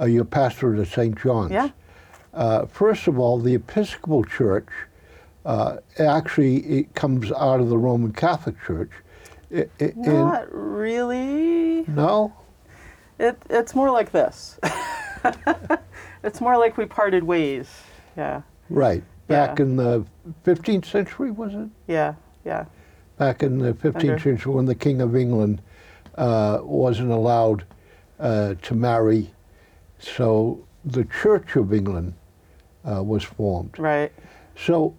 uh, 0.00 0.04
your 0.06 0.24
pastor 0.24 0.74
at 0.80 0.88
St. 0.88 1.16
John's. 1.16 1.52
Yeah. 1.52 1.68
Uh, 2.32 2.66
first 2.66 3.06
of 3.08 3.18
all, 3.18 3.38
the 3.38 3.54
Episcopal 3.54 4.24
Church 4.24 4.68
uh, 5.44 5.78
actually 5.98 6.58
it 6.58 6.94
comes 6.94 7.32
out 7.32 7.60
of 7.60 7.68
the 7.70 7.78
Roman 7.78 8.12
Catholic 8.12 8.56
Church. 8.64 8.90
I- 9.54 9.66
I- 9.80 9.84
and- 9.96 10.04
Not 10.06 10.46
really. 10.52 11.84
no? 11.88 12.32
It, 13.18 13.36
it's 13.50 13.74
more 13.74 13.90
like 13.90 14.12
this. 14.12 14.58
it's 16.22 16.40
more 16.40 16.56
like 16.58 16.76
we 16.76 16.86
parted 16.86 17.24
ways. 17.24 17.68
Yeah. 18.16 18.42
Right. 18.68 19.02
Back 19.26 19.58
Yeah. 19.58 19.64
in 19.64 19.76
the 19.76 20.04
15th 20.44 20.86
century, 20.86 21.30
was 21.30 21.54
it? 21.54 21.68
Yeah. 21.86 22.14
Yeah. 22.44 22.64
back 23.18 23.42
in 23.42 23.58
the 23.58 23.74
15th 23.74 23.96
Under- 23.96 24.18
century 24.18 24.52
when 24.54 24.64
the 24.64 24.74
King 24.74 25.00
of 25.02 25.14
England 25.14 25.60
uh, 26.16 26.60
wasn't 26.62 27.10
allowed 27.10 27.64
uh, 28.18 28.54
to 28.62 28.74
marry. 28.74 29.30
So 29.98 30.64
the 30.84 31.04
Church 31.04 31.56
of 31.56 31.72
England 31.74 32.14
uh, 32.90 33.02
was 33.02 33.24
formed. 33.24 33.78
Right. 33.78 34.12
So 34.56 34.94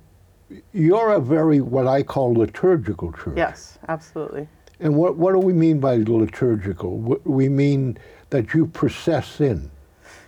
you're 0.74 1.12
a 1.14 1.20
very, 1.20 1.62
what 1.62 1.88
I 1.88 2.04
call 2.04 2.34
liturgical 2.34 3.12
church. 3.14 3.38
Yes. 3.38 3.80
Absolutely. 3.88 4.48
And 4.80 4.96
what, 4.96 5.18
what 5.18 5.34
do 5.34 5.40
we 5.40 5.54
mean 5.54 5.80
by 5.80 5.98
liturgical? 5.98 6.98
We 7.24 7.50
mean 7.50 7.98
that 8.32 8.54
you 8.54 8.68
process 8.68 9.40
in. 9.40 9.70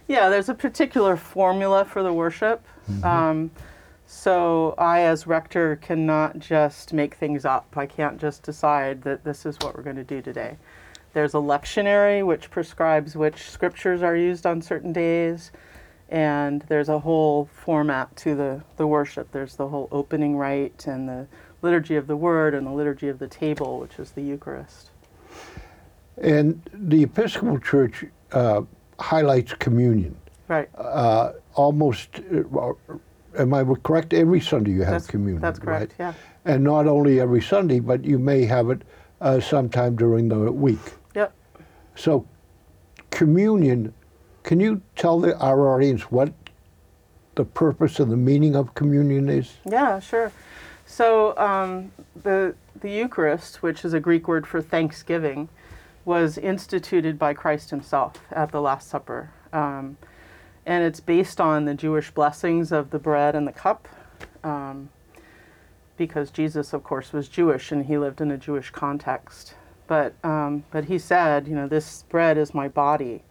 Yeah, 0.08 0.30
there's 0.30 0.50
a 0.50 0.54
particular 0.54 1.18
formula 1.18 1.86
for 1.86 2.04
the 2.04 2.14
worship. 2.14 2.66
Um, 3.04 3.50
so 4.06 4.76
I, 4.78 5.02
as 5.02 5.26
rector, 5.26 5.78
cannot 5.78 6.38
just 6.38 6.94
make 6.94 7.16
things 7.16 7.46
up. 7.46 7.74
I 7.76 7.88
can't 7.88 8.20
just 8.20 8.44
decide 8.44 9.02
that 9.04 9.24
this 9.24 9.46
is 9.46 9.58
what 9.62 9.76
we're 9.76 9.84
going 9.84 9.96
to 9.96 10.04
do 10.04 10.22
today. 10.22 10.58
There's 11.14 11.34
a 11.34 11.38
lectionary 11.38 12.26
which 12.26 12.52
prescribes 12.52 13.16
which 13.16 13.50
scriptures 13.50 14.04
are 14.04 14.16
used 14.16 14.46
on 14.46 14.62
certain 14.62 14.94
days, 14.94 15.52
and 16.14 16.62
there's 16.70 16.90
a 16.90 17.00
whole 17.00 17.50
format 17.66 18.16
to 18.16 18.36
the, 18.36 18.64
the 18.78 18.86
worship. 18.86 19.32
There's 19.32 19.56
the 19.56 19.68
whole 19.68 19.90
opening 19.92 20.38
rite 20.38 20.86
and 20.86 21.10
the 21.10 21.26
liturgy 21.64 21.96
of 21.96 22.06
the 22.06 22.16
word 22.16 22.54
and 22.54 22.68
the 22.68 22.72
liturgy 22.72 23.08
of 23.08 23.18
the 23.18 23.28
table, 23.28 23.80
which 23.80 23.98
is 23.98 24.12
the 24.12 24.22
Eucharist. 24.22 24.92
And 26.20 26.62
the 26.72 27.02
Episcopal 27.02 27.58
Church 27.58 28.06
uh, 28.32 28.62
highlights 29.00 29.56
communion. 29.56 30.16
Right. 30.48 30.70
Uh, 30.78 31.32
almost, 31.56 32.22
uh, 32.32 32.74
am 33.40 33.54
I 33.56 33.64
correct? 33.82 34.14
Every 34.14 34.40
Sunday 34.40 34.70
you 34.70 34.84
have 34.84 34.92
that's, 34.92 35.08
communion. 35.08 35.42
That's 35.42 35.58
correct. 35.58 35.96
Right? 35.98 36.14
Yeah. 36.46 36.54
And 36.54 36.64
not 36.64 36.86
only 36.86 37.22
every 37.22 37.42
Sunday, 37.42 37.80
but 37.80 38.06
you 38.06 38.20
may 38.20 38.46
have 38.46 38.70
it 38.70 38.84
uh, 39.20 39.40
sometime 39.40 39.96
during 39.96 40.30
the 40.30 40.52
week. 40.52 40.94
Yep. 41.16 41.34
So, 41.96 42.28
communion, 43.10 43.96
can 44.44 44.60
you 44.60 44.82
tell 44.96 45.20
the, 45.20 45.38
our 45.40 45.74
audience 45.74 46.04
what 46.04 46.34
the 47.36 47.46
purpose 47.46 48.00
and 48.00 48.12
the 48.12 48.18
meaning 48.18 48.56
of 48.56 48.74
communion 48.76 49.30
is? 49.30 49.54
Yeah, 49.66 50.00
sure. 50.00 50.32
So 50.86 51.38
um, 51.38 51.92
the 52.22 52.56
the 52.82 52.92
Eucharist, 52.92 53.64
which 53.64 53.86
is 53.86 53.94
a 53.94 54.00
Greek 54.00 54.28
word 54.28 54.46
for 54.46 54.62
thanksgiving, 54.62 55.48
was 56.04 56.38
instituted 56.38 57.18
by 57.18 57.34
Christ 57.34 57.70
Himself 57.70 58.16
at 58.32 58.52
the 58.52 58.62
Last 58.62 58.90
Supper, 58.90 59.32
um, 59.54 59.98
and 60.66 60.84
it's 60.84 61.00
based 61.00 61.40
on 61.40 61.66
the 61.66 61.74
Jewish 61.74 62.12
blessings 62.12 62.72
of 62.72 62.90
the 62.90 63.00
bread 63.00 63.36
and 63.36 63.48
the 63.48 63.54
cup, 63.54 63.88
um, 64.44 64.90
because 65.96 66.30
Jesus, 66.30 66.74
of 66.74 66.84
course, 66.84 67.14
was 67.14 67.30
Jewish 67.30 67.72
and 67.72 67.86
he 67.86 67.98
lived 67.98 68.20
in 68.20 68.30
a 68.32 68.38
Jewish 68.38 68.70
context. 68.70 69.56
But 69.88 70.14
um, 70.24 70.66
but 70.72 70.86
he 70.86 71.00
said, 71.00 71.48
you 71.48 71.56
know, 71.56 71.68
this 71.68 72.04
bread 72.10 72.38
is 72.38 72.54
my 72.54 72.68
body, 72.68 73.24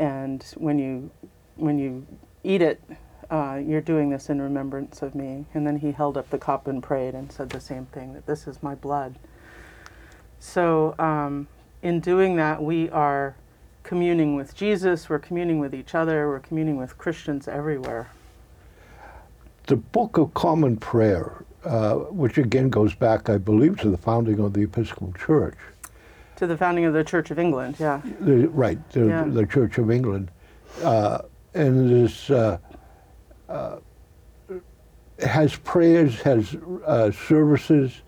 and 0.00 0.42
when 0.56 0.78
you 0.78 1.10
when 1.56 1.78
you 1.78 2.06
eat 2.42 2.62
it, 2.62 2.82
uh, 3.30 3.60
you're 3.62 3.82
doing 3.82 4.08
this 4.08 4.30
in 4.30 4.40
remembrance 4.40 5.02
of 5.02 5.14
me. 5.14 5.44
And 5.52 5.66
then 5.66 5.76
he 5.76 5.92
held 5.92 6.16
up 6.16 6.30
the 6.30 6.38
cup 6.38 6.66
and 6.66 6.82
prayed 6.82 7.14
and 7.14 7.30
said 7.30 7.50
the 7.50 7.60
same 7.60 7.84
thing 7.86 8.14
that 8.14 8.26
this 8.26 8.46
is 8.46 8.62
my 8.62 8.74
blood. 8.74 9.18
So, 10.38 10.94
um, 10.98 11.48
in 11.82 12.00
doing 12.00 12.36
that, 12.36 12.62
we 12.62 12.88
are 12.90 13.36
communing 13.82 14.36
with 14.36 14.54
Jesus, 14.54 15.08
we're 15.08 15.18
communing 15.18 15.58
with 15.58 15.74
each 15.74 15.94
other, 15.94 16.28
we're 16.28 16.40
communing 16.40 16.76
with 16.76 16.96
Christians 16.96 17.46
everywhere. 17.46 18.10
The 19.66 19.76
Book 19.76 20.16
of 20.16 20.32
Common 20.32 20.78
Prayer, 20.78 21.44
uh, 21.64 21.94
which 21.94 22.38
again 22.38 22.70
goes 22.70 22.94
back, 22.94 23.28
I 23.28 23.36
believe, 23.36 23.78
to 23.80 23.90
the 23.90 23.98
founding 23.98 24.38
of 24.40 24.54
the 24.54 24.62
Episcopal 24.62 25.12
Church. 25.12 25.56
To 26.40 26.46
the 26.46 26.56
founding 26.56 26.86
of 26.86 26.94
the 26.94 27.04
Church 27.04 27.30
of 27.30 27.38
England, 27.38 27.76
yeah. 27.78 28.00
The, 28.18 28.48
right, 28.48 28.78
the, 28.92 29.06
Yeah. 29.06 29.24
the 29.28 29.44
Church 29.44 29.76
of 29.76 29.90
England. 29.90 30.30
Uh, 30.82 31.18
and 31.52 31.90
it 31.90 31.94
is, 31.94 32.30
uh, 32.30 32.56
uh, 33.50 33.76
has 35.22 35.54
prayers, 35.56 36.18
has 36.22 36.56
uh, 36.86 37.10
services, 37.10 38.00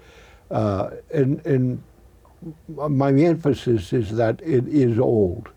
uh, 0.50 0.92
and, 1.12 1.44
and 1.44 1.82
my 2.68 3.12
emphasis 3.12 3.92
is 3.92 4.16
that 4.16 4.40
it 4.40 4.66
is 4.66 4.98
old, 4.98 5.50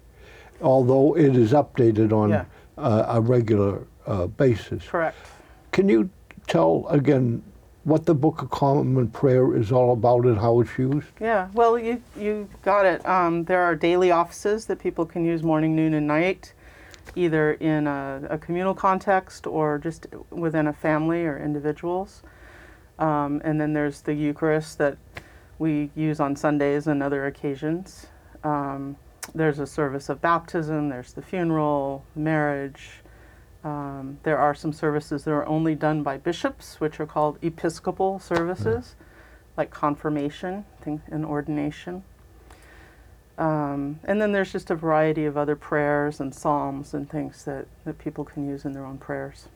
although 0.62 1.16
it 1.16 1.38
is 1.38 1.54
updated 1.54 2.12
on 2.12 2.30
Yeah. 2.32 2.46
uh, 2.78 3.06
a 3.08 3.22
regular 3.22 3.88
uh, 4.06 4.28
basis. 4.28 4.84
Correct. 4.84 5.16
Can 5.72 5.88
you 5.88 6.10
tell 6.46 6.86
again 6.90 7.42
what 7.86 8.08
the 8.08 8.16
Book 8.16 8.42
of 8.42 8.50
Common 8.50 9.08
Prayer 9.10 9.56
is 9.56 9.72
all 9.72 9.94
about 9.94 10.26
and 10.26 10.38
how 10.40 10.60
it's 10.60 10.76
used? 10.78 11.08
Yeah, 11.22 11.50
well, 11.54 11.78
you, 11.78 12.02
you 12.20 12.50
got 12.64 12.84
it. 12.84 13.06
Um, 13.06 13.46
there 13.46 13.62
are 13.62 13.76
daily 13.76 14.10
offices 14.10 14.66
that 14.66 14.80
people 14.80 15.06
can 15.06 15.24
use 15.24 15.44
morning, 15.44 15.76
noon, 15.76 15.94
and 15.94 16.08
night, 16.08 16.54
either 17.16 17.54
in 17.54 17.86
a, 17.86 18.24
a 18.32 18.38
communal 18.40 18.74
context 18.74 19.46
or 19.46 19.78
just 19.78 20.08
within 20.32 20.66
a 20.66 20.74
family 20.74 21.26
or 21.26 21.38
individuals. 21.38 22.24
Um, 22.98 23.40
and 23.46 23.62
then 23.62 23.74
there's 23.74 24.02
the 24.02 24.16
Eucharist 24.16 24.80
that 24.80 24.98
we 25.60 25.92
use 25.96 26.20
on 26.20 26.36
Sundays 26.36 26.88
and 26.88 27.04
other 27.04 27.28
occasions. 27.28 28.08
Um, 28.44 28.98
there's 29.36 29.60
a 29.60 29.68
service 29.68 30.10
of 30.10 30.20
baptism, 30.22 30.90
there's 30.90 31.14
the 31.14 31.22
funeral, 31.22 32.04
marriage. 32.16 33.02
Um, 33.66 34.20
there 34.22 34.38
are 34.38 34.54
some 34.54 34.72
services 34.72 35.24
that 35.24 35.32
are 35.32 35.46
only 35.48 35.74
done 35.74 36.04
by 36.04 36.18
bishops, 36.18 36.80
which 36.80 37.00
are 37.00 37.08
called 37.08 37.40
episcopal 37.42 38.20
services 38.20 38.96
like 39.58 39.72
confirmation 39.72 40.66
and 40.86 41.26
ordination. 41.26 42.04
Um, 43.40 44.00
and 44.04 44.22
then 44.22 44.32
there's 44.32 44.52
just 44.52 44.70
a 44.70 44.76
variety 44.76 45.26
of 45.26 45.36
other 45.36 45.56
prayers 45.56 46.20
and 46.20 46.34
psalms 46.34 46.94
and 46.94 47.10
things 47.10 47.44
that, 47.46 47.66
that 47.86 47.98
people 47.98 48.24
can 48.24 48.48
use 48.48 48.66
in 48.66 48.74
their 48.74 48.86
own 48.86 49.00
prayers. 49.00 49.48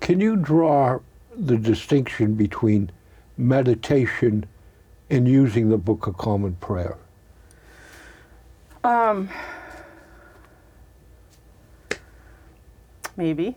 Can 0.00 0.18
you 0.20 0.36
draw 0.36 1.00
the 1.36 1.58
distinction 1.58 2.34
between 2.34 2.90
meditation 3.36 4.46
and 5.10 5.28
using 5.28 5.68
the 5.68 5.76
Book 5.76 6.06
of 6.06 6.16
Common 6.16 6.54
Prayer? 6.54 6.96
Um, 8.82 9.28
maybe. 13.16 13.56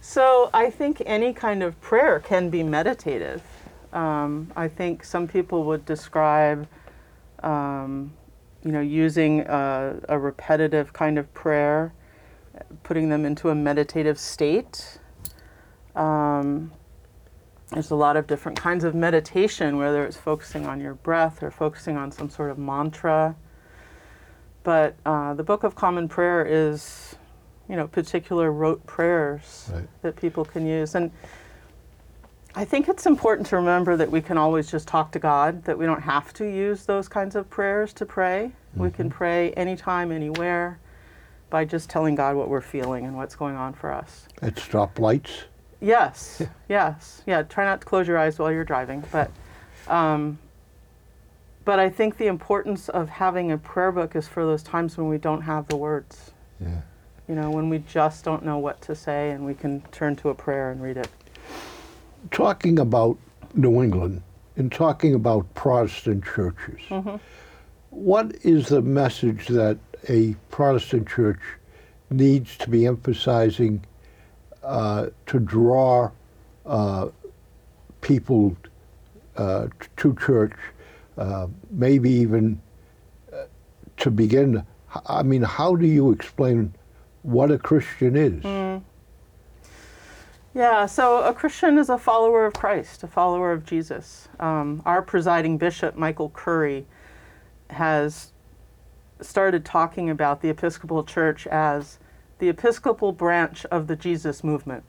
So 0.00 0.50
I 0.52 0.68
think 0.68 1.02
any 1.06 1.32
kind 1.32 1.62
of 1.62 1.80
prayer 1.80 2.20
can 2.20 2.50
be 2.50 2.62
meditative. 2.62 3.42
Um, 3.92 4.52
I 4.54 4.68
think 4.68 5.02
some 5.02 5.26
people 5.26 5.64
would 5.64 5.86
describe, 5.86 6.68
um, 7.42 8.12
you 8.62 8.70
know, 8.70 8.82
using 8.82 9.40
a, 9.40 9.98
a 10.08 10.18
repetitive 10.18 10.92
kind 10.92 11.18
of 11.18 11.32
prayer, 11.32 11.94
putting 12.82 13.08
them 13.08 13.24
into 13.24 13.48
a 13.48 13.54
meditative 13.54 14.18
state. 14.18 14.98
Um, 15.96 16.70
there's 17.70 17.90
a 17.90 17.96
lot 17.96 18.16
of 18.16 18.26
different 18.26 18.60
kinds 18.60 18.84
of 18.84 18.94
meditation, 18.94 19.78
whether 19.78 20.04
it's 20.04 20.18
focusing 20.18 20.66
on 20.66 20.80
your 20.80 20.94
breath 20.94 21.42
or 21.42 21.50
focusing 21.50 21.96
on 21.96 22.12
some 22.12 22.28
sort 22.28 22.50
of 22.50 22.58
mantra. 22.58 23.34
But 24.64 24.96
uh, 25.06 25.34
the 25.34 25.42
Book 25.44 25.62
of 25.62 25.74
Common 25.74 26.08
Prayer 26.08 26.44
is, 26.44 27.14
you 27.68 27.76
know, 27.76 27.86
particular 27.86 28.50
rote 28.50 28.84
prayers 28.86 29.70
Right. 29.72 29.86
that 30.02 30.16
people 30.16 30.44
can 30.44 30.66
use. 30.66 30.94
And 30.94 31.10
I 32.56 32.64
think 32.64 32.88
it's 32.88 33.04
important 33.06 33.46
to 33.48 33.56
remember 33.56 33.96
that 33.96 34.10
we 34.10 34.20
can 34.22 34.38
always 34.38 34.70
just 34.70 34.88
talk 34.88 35.12
to 35.12 35.18
God, 35.18 35.64
that 35.64 35.76
we 35.78 35.86
don't 35.86 36.00
have 36.02 36.32
to 36.34 36.44
use 36.44 36.86
those 36.86 37.08
kinds 37.08 37.36
of 37.36 37.48
prayers 37.50 37.92
to 37.94 38.06
pray. 38.06 38.52
We 38.74 38.90
can 38.90 39.08
pray 39.10 39.52
anytime, 39.52 40.10
anywhere 40.10 40.80
by 41.50 41.64
just 41.64 41.88
telling 41.90 42.14
God 42.16 42.34
what 42.34 42.48
we're 42.48 42.60
feeling 42.60 43.04
and 43.06 43.16
what's 43.16 43.36
going 43.36 43.54
on 43.54 43.74
for 43.74 43.92
us. 43.92 44.26
At 44.42 44.54
stoplights. 44.56 45.44
Yes, 45.80 46.42
yes, 46.68 47.22
yeah. 47.26 47.42
Try 47.42 47.64
not 47.64 47.82
to 47.82 47.86
close 47.86 48.08
your 48.08 48.18
eyes 48.18 48.38
while 48.38 48.50
you're 48.50 48.64
driving, 48.64 49.04
but, 49.12 49.30
um, 49.88 50.38
but 51.64 51.78
I 51.78 51.88
think 51.88 52.18
the 52.18 52.26
importance 52.26 52.88
of 52.88 53.08
having 53.08 53.52
a 53.52 53.58
prayer 53.58 53.92
book 53.92 54.16
is 54.16 54.28
for 54.28 54.44
those 54.44 54.62
times 54.62 54.96
when 54.96 55.08
we 55.08 55.18
don't 55.18 55.42
have 55.42 55.66
the 55.68 55.76
words. 55.76 56.32
Yeah. 56.60 56.80
You 57.28 57.34
know, 57.34 57.50
when 57.50 57.70
we 57.70 57.78
just 57.78 58.24
don't 58.24 58.44
know 58.44 58.58
what 58.58 58.82
to 58.82 58.94
say, 58.94 59.30
and 59.30 59.46
we 59.46 59.54
can 59.54 59.80
turn 59.92 60.14
to 60.16 60.28
a 60.28 60.34
prayer 60.34 60.70
and 60.70 60.82
read 60.82 60.98
it. 60.98 61.08
Talking 62.30 62.78
about 62.78 63.16
New 63.54 63.82
England 63.82 64.22
and 64.56 64.70
talking 64.70 65.14
about 65.14 65.52
Protestant 65.54 66.24
churches, 66.24 66.80
what 67.90 68.34
is 68.42 68.68
the 68.68 68.82
message 68.82 69.48
that 69.48 69.78
a 70.08 70.34
Protestant 70.50 71.08
church 71.08 71.40
needs 72.10 72.56
to 72.58 72.68
be 72.68 72.86
emphasizing 72.86 73.82
uh, 74.62 75.06
to 75.26 75.38
draw 75.38 76.10
uh, 76.66 77.08
people 78.00 78.56
uh, 79.36 79.68
to 79.96 80.14
church, 80.16 80.52
uh, 81.18 81.46
maybe 81.70 82.10
even 82.10 82.60
uh, 83.32 83.44
to 83.98 84.10
begin? 84.10 84.64
I 85.06 85.22
mean, 85.22 85.42
how 85.42 85.74
do 85.74 85.86
you 85.86 86.12
explain 86.12 86.74
what 87.22 87.50
a 87.50 87.58
Christian 87.58 88.16
is? 88.16 88.82
Yeah, 90.54 90.86
so 90.86 91.20
a 91.24 91.34
Christian 91.34 91.78
is 91.78 91.88
a 91.88 91.98
follower 91.98 92.46
of 92.46 92.54
Christ, 92.54 93.02
a 93.02 93.08
follower 93.08 93.50
of 93.50 93.66
Jesus. 93.66 94.28
Um, 94.38 94.82
our 94.86 95.02
presiding 95.02 95.58
bishop, 95.58 95.96
Michael 95.96 96.30
Curry, 96.30 96.86
has 97.70 98.32
started 99.20 99.64
talking 99.64 100.10
about 100.10 100.42
the 100.42 100.50
Episcopal 100.50 101.02
Church 101.02 101.48
as 101.48 101.98
the 102.38 102.48
Episcopal 102.48 103.10
branch 103.10 103.64
of 103.66 103.88
the 103.88 103.96
Jesus 103.96 104.44
movement. 104.44 104.84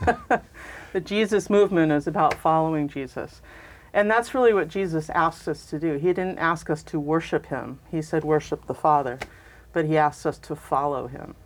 the 0.92 1.00
Jesus 1.02 1.48
movement 1.48 1.90
is 1.90 2.06
about 2.06 2.34
following 2.34 2.86
Jesus. 2.86 3.40
And 3.94 4.10
that's 4.10 4.34
really 4.34 4.52
what 4.52 4.66
Jesus 4.66 5.08
asked 5.10 5.46
us 5.46 5.66
to 5.66 5.78
do. 5.78 5.94
He 5.94 6.08
didn't 6.08 6.38
ask 6.38 6.68
us 6.68 6.82
to 6.82 6.98
worship 6.98 7.46
him, 7.46 7.78
he 7.90 8.02
said, 8.02 8.24
worship 8.24 8.66
the 8.66 8.74
Father, 8.74 9.20
but 9.72 9.84
he 9.86 9.96
asked 9.96 10.26
us 10.26 10.36
to 10.38 10.56
follow 10.56 11.06
him. 11.06 11.36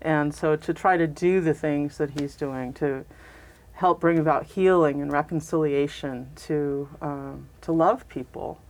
And 0.00 0.32
so 0.32 0.54
to 0.54 0.72
try 0.72 0.96
to 0.96 1.08
do 1.08 1.40
the 1.40 1.52
things 1.52 1.98
that 1.98 2.10
he's 2.10 2.36
doing 2.36 2.74
to 2.74 3.04
help 3.72 4.00
bring 4.00 4.20
about 4.20 4.46
healing 4.46 5.02
and 5.02 5.10
reconciliation, 5.10 6.30
to, 6.36 6.88
um, 7.02 7.48
to 7.62 7.72
love 7.72 8.08
people, 8.08 8.60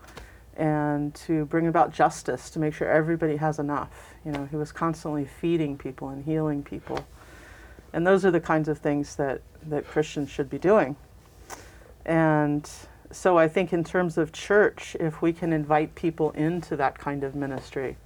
and 0.56 1.14
to 1.14 1.44
bring 1.46 1.66
about 1.66 1.92
justice, 1.92 2.48
to 2.48 2.58
make 2.58 2.72
sure 2.72 2.88
everybody 2.88 3.36
has 3.36 3.58
enough. 3.58 4.14
You 4.24 4.32
know, 4.32 4.48
he 4.50 4.56
was 4.56 4.72
constantly 4.72 5.26
feeding 5.26 5.76
people 5.76 6.08
and 6.08 6.24
healing 6.24 6.62
people. 6.62 7.04
And 7.92 8.06
those 8.06 8.24
are 8.24 8.30
the 8.30 8.40
kinds 8.40 8.66
of 8.68 8.78
things 8.78 9.16
that, 9.16 9.42
that 9.66 9.86
Christians 9.86 10.30
should 10.30 10.48
be 10.48 10.58
doing. 10.58 10.96
And 12.06 12.70
so 13.10 13.38
I 13.38 13.48
think, 13.48 13.72
in 13.72 13.84
terms 13.84 14.18
of 14.18 14.32
church, 14.32 14.96
if 14.98 15.22
we 15.22 15.32
can 15.32 15.52
invite 15.52 15.94
people 15.94 16.30
into 16.32 16.76
that 16.76 16.98
kind 16.98 17.22
of 17.22 17.34
ministry, 17.34 17.96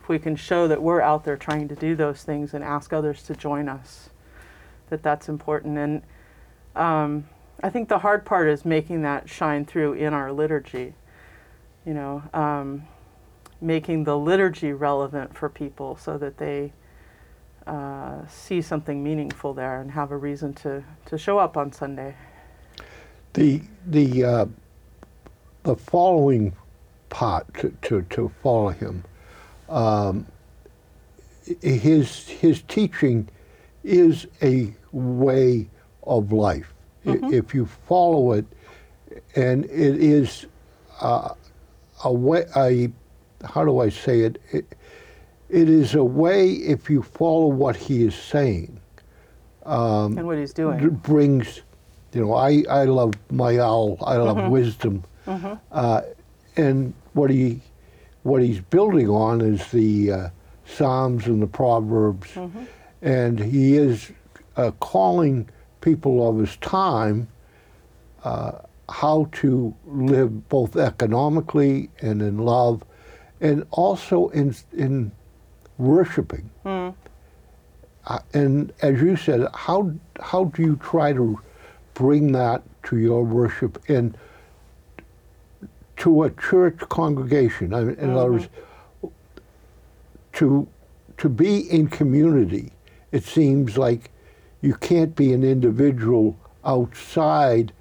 if 0.00 0.08
we 0.08 0.18
can 0.18 0.36
show 0.36 0.66
that 0.68 0.82
we're 0.82 1.00
out 1.00 1.24
there 1.24 1.36
trying 1.36 1.68
to 1.68 1.74
do 1.74 1.94
those 1.94 2.22
things 2.22 2.54
and 2.54 2.64
ask 2.64 2.92
others 2.92 3.22
to 3.24 3.34
join 3.34 3.68
us, 3.68 4.10
that 4.88 5.02
that's 5.02 5.28
important. 5.28 5.78
And 5.78 6.02
um, 6.74 7.28
I 7.62 7.70
think 7.70 7.88
the 7.88 7.98
hard 7.98 8.24
part 8.24 8.48
is 8.48 8.64
making 8.64 9.02
that 9.02 9.28
shine 9.28 9.64
through 9.64 9.94
in 9.94 10.14
our 10.14 10.32
liturgy. 10.32 10.94
You 11.84 11.94
know, 11.94 12.22
um, 12.34 12.84
making 13.60 14.04
the 14.04 14.18
liturgy 14.18 14.72
relevant 14.72 15.36
for 15.36 15.48
people 15.48 15.96
so 15.96 16.18
that 16.18 16.38
they 16.38 16.72
uh, 17.66 18.26
see 18.28 18.62
something 18.62 19.02
meaningful 19.02 19.54
there 19.54 19.80
and 19.80 19.90
have 19.92 20.10
a 20.10 20.16
reason 20.16 20.52
to, 20.54 20.84
to 21.06 21.18
show 21.18 21.38
up 21.38 21.56
on 21.56 21.72
Sunday. 21.72 22.14
The 23.36 23.60
the 23.88 24.24
uh, 24.24 24.46
the 25.64 25.76
following 25.76 26.54
part 27.10 27.52
to, 27.58 27.68
to, 27.82 28.00
to 28.08 28.32
follow 28.42 28.70
him, 28.70 29.04
um, 29.68 30.24
his 31.60 32.26
his 32.28 32.62
teaching 32.62 33.28
is 33.84 34.26
a 34.40 34.74
way 34.90 35.68
of 36.04 36.32
life. 36.32 36.72
I- 37.06 37.18
If 37.30 37.54
you 37.54 37.66
follow 37.66 38.32
it, 38.32 38.46
and 39.34 39.66
it 39.66 39.96
is 40.02 40.46
uh, 41.02 41.34
a 42.04 42.12
way 42.12 42.46
a 42.56 42.90
how 43.46 43.66
do 43.66 43.80
I 43.80 43.90
say 43.90 44.20
it? 44.20 44.40
it? 44.50 44.64
It 45.50 45.68
is 45.68 45.94
a 45.94 46.02
way 46.02 46.52
if 46.52 46.88
you 46.88 47.02
follow 47.02 47.48
what 47.48 47.76
he 47.76 48.02
is 48.02 48.14
saying 48.14 48.80
and 49.66 50.26
what 50.26 50.38
he's 50.38 50.54
doing. 50.54 50.88
brings, 50.88 51.60
you 52.16 52.24
know, 52.24 52.32
I, 52.32 52.64
I 52.70 52.84
love 52.84 53.12
my 53.30 53.58
owl, 53.58 53.98
I 54.00 54.16
love 54.16 54.48
wisdom. 54.50 55.04
Uh, 55.70 56.00
and 56.56 56.94
what 57.12 57.30
he 57.30 57.60
what 58.22 58.42
he's 58.42 58.60
building 58.60 59.08
on 59.08 59.40
is 59.42 59.70
the 59.70 60.10
uh, 60.12 60.28
Psalms 60.64 61.26
and 61.26 61.40
the 61.42 61.46
Proverbs. 61.46 62.28
And 63.02 63.38
he 63.38 63.76
is 63.76 64.10
uh, 64.56 64.70
calling 64.80 65.48
people 65.82 66.26
of 66.28 66.38
his 66.38 66.56
time 66.56 67.28
uh, 68.24 68.52
how 68.88 69.28
to 69.32 69.74
live 69.86 70.48
both 70.48 70.76
economically 70.76 71.90
and 72.00 72.22
in 72.22 72.38
love 72.38 72.82
and 73.40 73.64
also 73.70 74.28
in, 74.30 74.54
in 74.72 75.12
worshiping. 75.78 76.50
Uh, 78.06 78.18
and 78.32 78.72
as 78.82 79.00
you 79.00 79.16
said, 79.16 79.46
how 79.54 79.92
how 80.20 80.44
do 80.44 80.62
you 80.62 80.76
try 80.76 81.12
to 81.12 81.38
bring 81.96 82.32
that 82.32 82.62
to 82.84 82.98
your 82.98 83.24
worship 83.24 83.82
and 83.88 84.16
to 85.96 86.24
a 86.24 86.30
church 86.30 86.78
congregation? 86.88 87.74
I 87.74 87.84
mean, 87.84 87.96
in 87.96 88.10
other 88.10 88.32
words, 88.32 88.48
to 90.34 90.68
to 91.16 91.28
be 91.30 91.60
in 91.70 91.88
community, 91.88 92.70
it 93.10 93.24
seems 93.24 93.78
like 93.78 94.10
you 94.60 94.74
can't 94.74 95.16
be 95.16 95.32
an 95.32 95.42
individual 95.42 96.36
outside 96.64 97.72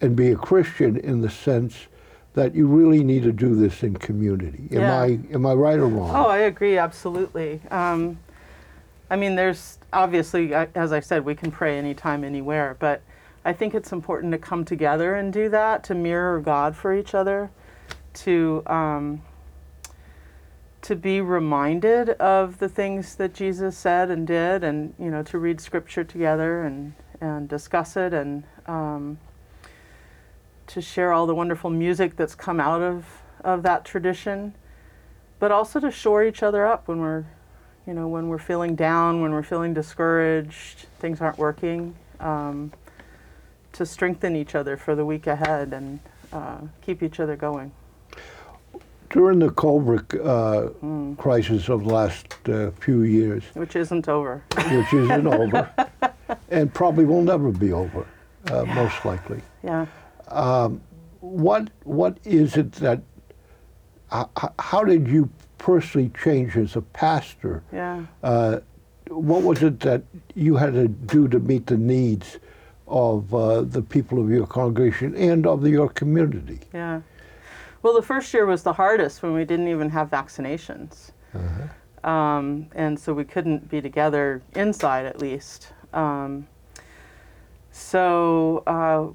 and 0.00 0.16
be 0.16 0.30
a 0.32 0.36
Christian 0.36 0.96
in 0.96 1.20
the 1.20 1.28
sense 1.30 1.86
that 2.34 2.54
you 2.54 2.66
really 2.66 3.04
need 3.04 3.22
to 3.24 3.32
do 3.32 3.54
this 3.54 3.82
in 3.82 3.94
community. 3.94 4.66
Am 4.72 4.80
Yeah. 4.80 5.00
I 5.02 5.18
am 5.32 5.44
I 5.44 5.52
right 5.52 5.78
or 5.78 5.86
wrong? 5.86 6.10
Oh, 6.14 6.28
I 6.28 6.38
agree, 6.38 6.78
absolutely. 6.78 7.60
Um, 7.70 8.18
I 9.10 9.16
mean, 9.16 9.34
there's 9.34 9.78
obviously, 9.92 10.54
as 10.54 10.90
I 10.90 11.00
said, 11.00 11.26
we 11.26 11.34
can 11.34 11.50
pray 11.50 11.76
anytime, 11.76 12.24
anywhere, 12.24 12.76
but 12.78 13.02
I 13.44 13.52
think 13.52 13.74
it's 13.74 13.92
important 13.92 14.32
to 14.32 14.38
come 14.38 14.64
together 14.64 15.14
and 15.14 15.32
do 15.32 15.48
that, 15.48 15.84
to 15.84 15.94
mirror 15.94 16.40
God 16.40 16.76
for 16.76 16.94
each 16.94 17.14
other, 17.14 17.50
to 18.14 18.62
um, 18.66 19.22
to 20.82 20.96
be 20.96 21.20
reminded 21.20 22.10
of 22.10 22.58
the 22.58 22.68
things 22.68 23.14
that 23.16 23.34
Jesus 23.34 23.76
said 23.76 24.10
and 24.10 24.26
did, 24.26 24.64
and 24.64 24.94
you 24.98 25.10
know, 25.10 25.22
to 25.24 25.38
read 25.38 25.60
Scripture 25.60 26.04
together 26.04 26.62
and 26.62 26.94
and 27.20 27.48
discuss 27.48 27.96
it, 27.96 28.12
and 28.12 28.44
um, 28.66 29.18
to 30.68 30.80
share 30.80 31.12
all 31.12 31.26
the 31.26 31.34
wonderful 31.34 31.70
music 31.70 32.16
that's 32.16 32.34
come 32.34 32.60
out 32.60 32.82
of 32.82 33.04
of 33.44 33.62
that 33.62 33.84
tradition 33.84 34.54
but 35.42 35.50
also 35.50 35.80
to 35.80 35.90
shore 35.90 36.22
each 36.22 36.40
other 36.40 36.64
up 36.64 36.86
when 36.86 37.00
we're 37.00 37.24
you 37.84 37.92
know 37.92 38.06
when 38.06 38.28
we're 38.28 38.38
feeling 38.38 38.76
down 38.76 39.20
when 39.20 39.32
we're 39.32 39.42
feeling 39.42 39.74
discouraged 39.74 40.86
things 41.00 41.20
aren't 41.20 41.36
working 41.36 41.92
um, 42.20 42.72
to 43.72 43.86
strengthen 43.86 44.36
each 44.36 44.54
other 44.54 44.76
for 44.76 44.94
the 44.94 45.04
week 45.04 45.26
ahead 45.26 45.72
and 45.72 46.00
uh, 46.32 46.58
keep 46.80 47.02
each 47.02 47.20
other 47.20 47.36
going 47.36 47.70
During 49.10 49.38
the 49.38 49.50
COVID 49.50 50.04
uh, 50.24 51.16
crisis 51.16 51.68
of 51.68 51.84
the 51.84 51.92
last 51.92 52.26
uh, 52.48 52.70
few 52.80 53.02
years, 53.02 53.44
which 53.54 53.76
isn't 53.76 54.08
over 54.08 54.42
which 54.56 54.92
isn't 54.94 55.26
over, 55.40 55.68
and 56.48 56.72
probably 56.72 57.04
will 57.04 57.22
never 57.22 57.50
be 57.50 57.72
over, 57.72 58.06
uh, 58.50 58.64
most 58.64 59.04
likely. 59.04 59.42
Yeah. 59.62 59.86
What 61.20 61.70
What 61.84 62.18
is 62.24 62.56
it 62.56 62.72
that? 62.72 63.02
How 64.58 64.84
did 64.84 65.08
you 65.08 65.30
personally 65.58 66.10
change 66.22 66.56
as 66.56 66.76
a 66.76 66.82
pastor? 66.82 67.62
Yeah. 67.72 68.04
Uh, 68.22 68.60
what 69.08 69.42
was 69.42 69.62
it 69.62 69.80
that 69.80 70.02
you 70.34 70.56
had 70.56 70.72
to 70.72 70.88
do 70.88 71.28
to 71.28 71.38
meet 71.38 71.66
the 71.66 71.76
needs 71.76 72.38
of 72.92 73.34
uh, 73.34 73.62
the 73.62 73.82
people 73.82 74.20
of 74.20 74.30
your 74.30 74.46
congregation 74.46 75.16
and 75.16 75.46
of 75.46 75.66
your 75.66 75.88
community? 75.88 76.60
Yeah. 76.72 77.00
Well, 77.82 77.94
the 77.94 78.02
first 78.02 78.32
year 78.32 78.46
was 78.46 78.62
the 78.62 78.74
hardest 78.74 79.22
when 79.22 79.32
we 79.32 79.44
didn't 79.44 79.68
even 79.68 79.90
have 79.90 80.08
vaccinations. 80.10 81.10
Um, 82.04 82.66
and 82.74 82.98
so 82.98 83.12
we 83.12 83.24
couldn't 83.24 83.68
be 83.68 83.80
together 83.80 84.42
inside 84.54 85.06
at 85.06 85.20
least. 85.20 85.72
Um, 85.92 86.46
so 87.70 88.62
uh, 88.66 89.06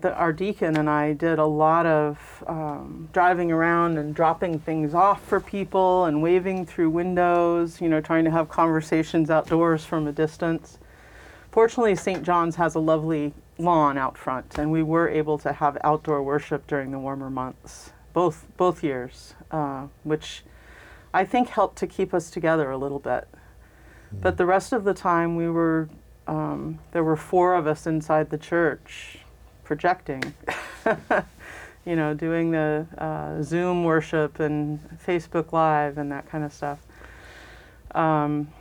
the, 0.00 0.14
our 0.14 0.32
deacon 0.32 0.76
and 0.76 0.90
I 0.90 1.12
did 1.12 1.38
a 1.38 1.46
lot 1.46 1.86
of 1.86 2.44
um, 2.46 3.08
driving 3.12 3.50
around 3.50 3.98
and 3.98 4.14
dropping 4.14 4.58
things 4.58 4.94
off 4.94 5.24
for 5.24 5.40
people 5.40 6.04
and 6.04 6.22
waving 6.22 6.66
through 6.66 6.90
windows, 6.90 7.80
you 7.80 7.88
know, 7.88 8.00
trying 8.00 8.24
to 8.24 8.30
have 8.30 8.48
conversations 8.48 9.30
outdoors 9.30 9.84
from 9.84 10.06
a 10.06 10.12
distance. 10.12 10.78
Fortunately, 11.50 11.96
St. 11.96 12.22
John's 12.22 12.56
has 12.56 12.74
a 12.74 12.80
lovely 12.80 13.32
lawn 13.58 13.98
out 13.98 14.16
front, 14.16 14.58
and 14.58 14.70
we 14.70 14.82
were 14.82 15.08
able 15.08 15.38
to 15.38 15.52
have 15.52 15.78
outdoor 15.82 16.22
worship 16.22 16.66
during 16.66 16.90
the 16.90 16.98
warmer 16.98 17.30
months, 17.30 17.92
both 18.12 18.46
both 18.56 18.84
years, 18.84 19.34
uh, 19.50 19.86
which 20.04 20.44
I 21.12 21.24
think 21.24 21.48
helped 21.48 21.78
to 21.78 21.86
keep 21.86 22.12
us 22.12 22.30
together 22.30 22.70
a 22.70 22.76
little 22.76 22.98
bit. 22.98 23.28
But 24.10 24.38
the 24.38 24.46
rest 24.46 24.72
of 24.72 24.84
the 24.84 24.94
time, 24.94 25.36
we 25.36 25.48
were 25.48 25.88
um, 26.26 26.78
there 26.92 27.02
were 27.02 27.16
four 27.16 27.54
of 27.54 27.66
us 27.66 27.86
inside 27.86 28.30
the 28.30 28.38
church, 28.38 29.18
projecting, 29.64 30.34
you 31.86 31.96
know, 31.96 32.14
doing 32.14 32.50
the 32.50 32.86
uh, 32.98 33.42
Zoom 33.42 33.84
worship 33.84 34.38
and 34.40 34.78
Facebook 35.04 35.52
Live 35.52 35.98
and 35.98 36.12
that 36.12 36.28
kind 36.28 36.44
of 36.44 36.52
stuff. 36.52 36.80
Um, 37.94 38.52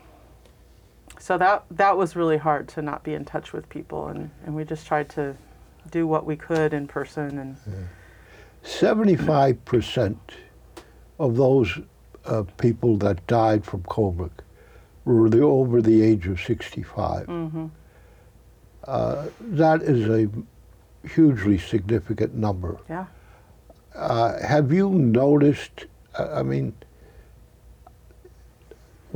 so 1.20 1.38
that 1.38 1.66
that 1.72 1.98
was 1.98 2.16
really 2.16 2.38
hard 2.38 2.68
to 2.70 2.82
not 2.82 3.04
be 3.04 3.14
in 3.14 3.26
touch 3.26 3.54
with 3.54 3.68
people, 3.70 4.08
and, 4.08 4.30
and 4.46 4.56
we 4.56 4.64
just 4.64 4.86
tried 4.88 5.10
to 5.10 5.36
do 5.92 6.08
what 6.08 6.26
we 6.26 6.36
could 6.36 6.74
in 6.74 6.88
person 6.88 7.38
and. 7.40 7.58
75% 8.64 10.18
of 11.20 11.38
those 11.38 11.80
uh, 12.26 12.44
people 12.58 12.98
that 12.98 13.26
died 13.28 13.64
from 13.64 13.82
COVID 13.84 14.32
were 15.06 15.30
the, 15.30 15.42
over 15.42 15.82
the 15.82 16.02
age 16.02 16.28
of 16.28 16.42
65. 16.42 17.28
Mhm. 17.28 17.70
Uh, 18.84 19.28
that 19.40 19.82
is 19.82 20.10
a 20.10 20.30
hugely 21.08 21.58
significant 21.58 22.36
number. 22.36 22.78
Yeah. 22.90 23.06
Uh, 23.96 24.40
have 24.42 24.72
you 24.72 24.90
noticed? 24.90 25.86
I 26.18 26.44
mean, 26.44 26.74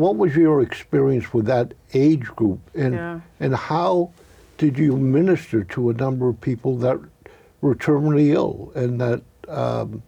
what 0.01 0.15
was 0.17 0.35
your 0.35 0.61
experience 0.61 1.31
with 1.33 1.45
that 1.45 1.73
age 1.93 2.25
group, 2.35 2.59
and 2.75 2.93
Yeah. 2.95 3.19
and 3.39 3.55
how 3.55 4.09
did 4.57 4.77
you 4.77 4.97
minister 4.97 5.63
to 5.75 5.89
a 5.91 5.93
number 5.93 6.27
of 6.27 6.41
people 6.41 6.75
that 6.77 6.97
were 7.61 7.75
terminally 7.75 8.29
ill, 8.33 8.71
and 8.75 8.99
that 8.99 9.21
um, 9.47 10.01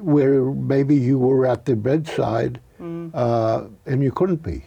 where 0.00 0.42
maybe 0.74 0.96
you 0.96 1.18
were 1.18 1.46
at 1.46 1.64
the 1.64 1.76
bedside 1.76 2.58
Mm. 2.80 3.10
uh, 3.14 3.64
and 3.86 4.02
you 4.02 4.10
couldn't 4.10 4.42
be? 4.42 4.64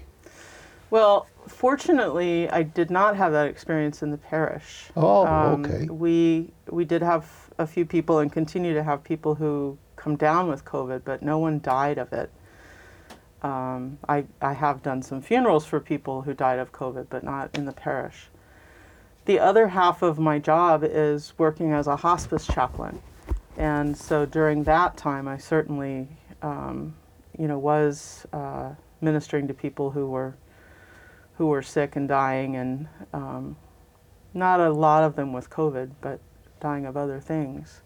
Well, 0.92 1.28
fortunately, 1.48 2.50
I 2.50 2.64
did 2.64 2.90
not 2.90 3.18
have 3.18 3.32
that 3.34 3.48
experience 3.48 4.02
in 4.02 4.12
the 4.12 4.18
parish. 4.18 4.90
Oh, 4.96 5.26
Um, 5.28 5.66
okay. 5.66 5.86
We 6.06 6.52
we 6.70 6.86
did 6.86 7.02
have 7.02 7.24
a 7.58 7.68
few 7.68 7.86
people 7.86 8.20
and 8.20 8.32
continue 8.32 8.74
to 8.76 8.84
have 8.84 9.04
people 9.04 9.36
who 9.36 9.78
come 9.98 10.16
down 10.16 10.48
with 10.48 10.64
COVID, 10.64 11.02
but 11.04 11.22
no 11.22 11.38
one 11.40 11.60
died 11.62 11.98
of 11.98 12.14
it. 12.14 12.30
Um, 13.44 14.00
I 14.10 14.26
I 14.42 14.54
have 14.54 14.82
done 14.82 15.02
some 15.02 15.22
funerals 15.22 15.66
for 15.66 15.80
people 15.80 16.24
who 16.24 16.34
died 16.34 16.60
of 16.60 16.72
COVID, 16.72 17.08
but 17.10 17.24
not 17.24 17.56
in 17.56 17.66
the 17.66 17.72
parish. 17.72 18.30
The 19.26 19.40
other 19.40 19.68
half 19.68 20.02
of 20.02 20.18
my 20.18 20.40
job 20.40 20.84
is 20.84 21.34
working 21.38 21.72
as 21.74 21.88
a 21.88 21.98
hospice 21.98 22.48
chaplain, 22.48 23.02
and 23.58 23.96
so 23.96 24.26
during 24.26 24.64
that 24.64 24.98
time, 24.98 25.28
I 25.28 25.38
certainly, 25.38 26.08
um, 26.42 26.96
you 27.38 27.48
know, 27.48 27.60
was 27.60 28.26
uh, 28.34 28.72
ministering 29.02 29.48
to 29.48 29.54
people 29.54 29.92
who 29.92 30.08
were 30.08 30.36
who 31.38 31.48
were 31.48 31.62
sick 31.62 31.96
and 31.96 32.08
dying, 32.08 32.56
and 32.56 32.88
um, 33.14 33.56
not 34.34 34.60
a 34.60 34.72
lot 34.72 35.04
of 35.04 35.16
them 35.16 35.34
with 35.34 35.50
COVID, 35.50 35.92
but 36.02 36.20
dying 36.60 36.86
of 36.86 36.98
other 36.98 37.20
things. 37.20 37.82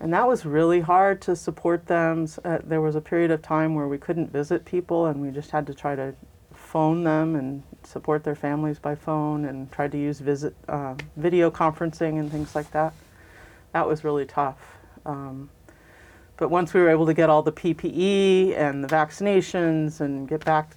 And 0.00 0.14
that 0.14 0.26
was 0.26 0.46
really 0.46 0.80
hard 0.80 1.20
to 1.22 1.36
support 1.36 1.86
them. 1.86 2.26
Uh, 2.42 2.58
there 2.64 2.80
was 2.80 2.96
a 2.96 3.02
period 3.02 3.30
of 3.30 3.42
time 3.42 3.74
where 3.74 3.86
we 3.86 3.98
couldn't 3.98 4.32
visit 4.32 4.64
people, 4.64 5.06
and 5.06 5.20
we 5.20 5.30
just 5.30 5.50
had 5.50 5.66
to 5.66 5.74
try 5.74 5.94
to 5.94 6.14
phone 6.54 7.04
them 7.04 7.36
and 7.36 7.62
support 7.82 8.24
their 8.24 8.34
families 8.34 8.78
by 8.78 8.94
phone, 8.94 9.44
and 9.44 9.70
tried 9.70 9.92
to 9.92 9.98
use 9.98 10.20
visit 10.20 10.54
uh, 10.68 10.94
video 11.16 11.50
conferencing 11.50 12.18
and 12.18 12.32
things 12.32 12.54
like 12.54 12.70
that. 12.70 12.94
That 13.72 13.86
was 13.86 14.02
really 14.02 14.24
tough. 14.24 14.78
Um, 15.04 15.50
but 16.38 16.48
once 16.48 16.72
we 16.72 16.80
were 16.80 16.88
able 16.88 17.04
to 17.04 17.14
get 17.14 17.28
all 17.28 17.42
the 17.42 17.52
PPE 17.52 18.56
and 18.56 18.82
the 18.82 18.88
vaccinations 18.88 20.00
and 20.00 20.26
get 20.26 20.42
back 20.46 20.74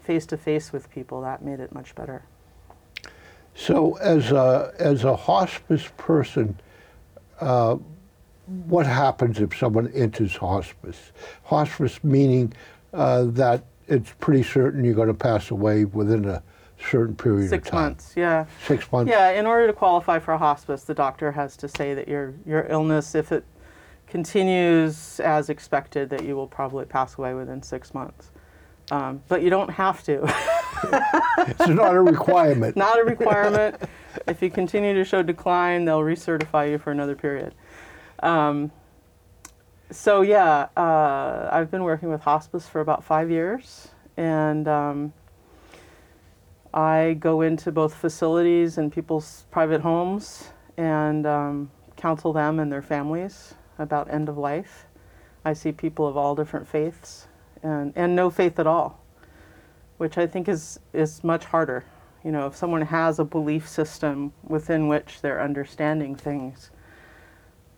face 0.00 0.26
to 0.26 0.36
face 0.36 0.72
with 0.72 0.90
people, 0.90 1.22
that 1.22 1.42
made 1.42 1.60
it 1.60 1.72
much 1.72 1.94
better. 1.94 2.22
So, 3.54 3.96
as 3.96 4.30
a 4.30 4.74
as 4.78 5.04
a 5.04 5.16
hospice 5.16 5.88
person, 5.96 6.58
uh, 7.40 7.78
what 8.66 8.86
happens 8.86 9.40
if 9.40 9.56
someone 9.56 9.88
enters 9.88 10.36
hospice? 10.36 11.12
Hospice 11.44 12.02
meaning 12.02 12.52
uh, 12.92 13.24
that 13.24 13.64
it's 13.86 14.12
pretty 14.20 14.42
certain 14.42 14.84
you're 14.84 14.94
going 14.94 15.08
to 15.08 15.14
pass 15.14 15.50
away 15.50 15.84
within 15.84 16.24
a 16.24 16.42
certain 16.90 17.14
period 17.16 17.50
Six 17.50 17.68
of 17.68 17.72
time. 17.72 17.82
months, 17.82 18.14
yeah. 18.16 18.46
Six 18.66 18.90
months. 18.92 19.10
Yeah, 19.10 19.30
in 19.30 19.46
order 19.46 19.66
to 19.66 19.72
qualify 19.72 20.18
for 20.18 20.32
a 20.32 20.38
hospice, 20.38 20.84
the 20.84 20.94
doctor 20.94 21.32
has 21.32 21.56
to 21.58 21.68
say 21.68 21.94
that 21.94 22.08
your 22.08 22.34
your 22.46 22.66
illness, 22.68 23.14
if 23.14 23.32
it 23.32 23.44
continues 24.06 25.20
as 25.20 25.50
expected, 25.50 26.08
that 26.10 26.24
you 26.24 26.34
will 26.34 26.46
probably 26.46 26.84
pass 26.84 27.18
away 27.18 27.34
within 27.34 27.62
six 27.62 27.92
months. 27.94 28.30
Um, 28.90 29.22
but 29.28 29.42
you 29.42 29.50
don't 29.50 29.70
have 29.70 30.02
to. 30.04 30.22
It's 31.38 31.68
not 31.68 31.94
a 31.94 32.00
requirement. 32.00 32.76
Not 32.86 33.00
a 33.00 33.04
requirement. 33.04 33.76
if 34.28 34.42
you 34.42 34.50
continue 34.50 34.94
to 34.94 35.04
show 35.04 35.22
decline, 35.22 35.84
they'll 35.84 36.00
recertify 36.00 36.70
you 36.70 36.78
for 36.78 36.90
another 36.92 37.14
period. 37.16 37.54
Um, 38.20 38.72
so 39.90 40.20
yeah, 40.22 40.68
uh, 40.76 41.48
I've 41.50 41.70
been 41.70 41.84
working 41.84 42.10
with 42.10 42.20
hospice 42.20 42.68
for 42.68 42.80
about 42.80 43.04
five 43.04 43.30
years, 43.30 43.88
and 44.16 44.68
um, 44.68 45.12
I 46.74 47.16
go 47.18 47.40
into 47.40 47.72
both 47.72 47.94
facilities 47.94 48.78
and 48.78 48.92
people's 48.92 49.46
private 49.50 49.80
homes 49.80 50.50
and 50.76 51.26
um, 51.26 51.70
counsel 51.96 52.32
them 52.32 52.58
and 52.58 52.70
their 52.70 52.82
families 52.82 53.54
about 53.78 54.12
end 54.12 54.28
of 54.28 54.36
life. 54.36 54.86
I 55.44 55.54
see 55.54 55.72
people 55.72 56.06
of 56.06 56.16
all 56.16 56.34
different 56.34 56.68
faiths 56.68 57.28
and, 57.62 57.92
and 57.96 58.14
no 58.14 58.28
faith 58.28 58.58
at 58.58 58.66
all, 58.66 59.00
which 59.96 60.18
I 60.18 60.26
think 60.26 60.48
is, 60.48 60.78
is 60.92 61.24
much 61.24 61.46
harder. 61.46 61.84
You 62.24 62.32
know, 62.32 62.46
if 62.46 62.56
someone 62.56 62.82
has 62.82 63.18
a 63.18 63.24
belief 63.24 63.66
system 63.68 64.32
within 64.42 64.88
which 64.88 65.22
they're 65.22 65.40
understanding 65.40 66.14
things, 66.14 66.70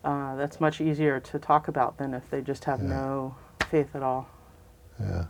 uh, 0.04 0.34
that's 0.36 0.60
much 0.60 0.80
easier 0.80 1.20
to 1.20 1.38
talk 1.38 1.68
about 1.68 1.98
than 1.98 2.14
if 2.14 2.28
they 2.30 2.40
just 2.40 2.64
have 2.64 2.80
Yeah. 2.82 2.88
no 2.88 3.34
faith 3.70 3.94
at 3.94 4.02
all. 4.02 4.28
Yeah. 4.98 5.24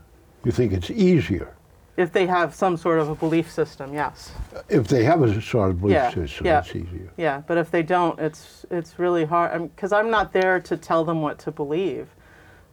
You 0.45 0.53
think 0.53 0.73
it's 0.73 0.91
easier 0.91 1.55
If 1.97 2.13
they 2.13 2.27
have 2.27 2.55
some 2.55 2.77
sort 2.77 2.99
of 2.99 3.09
a 3.11 3.15
belief 3.15 3.51
system, 3.51 3.93
yes. 3.93 4.33
if 4.69 4.89
they 4.89 5.05
have 5.05 5.23
a 5.23 5.41
sort 5.43 5.71
of 5.71 5.81
belief 5.81 5.95
Yeah, 5.95 6.11
system. 6.11 6.47
yeah. 6.47 6.59
It's 6.61 6.75
easier. 6.75 7.11
Yeah, 7.17 7.43
but 7.47 7.59
if 7.59 7.71
they 7.71 7.83
don't, 7.83 8.19
it's 8.19 8.65
it's 8.71 8.99
really 8.99 9.25
hard 9.27 9.63
because 9.75 9.93
I'm 9.93 10.11
not 10.11 10.33
there 10.33 10.61
to 10.61 10.77
tell 10.77 11.05
them 11.05 11.21
what 11.21 11.39
to 11.41 11.51
believe. 11.51 12.09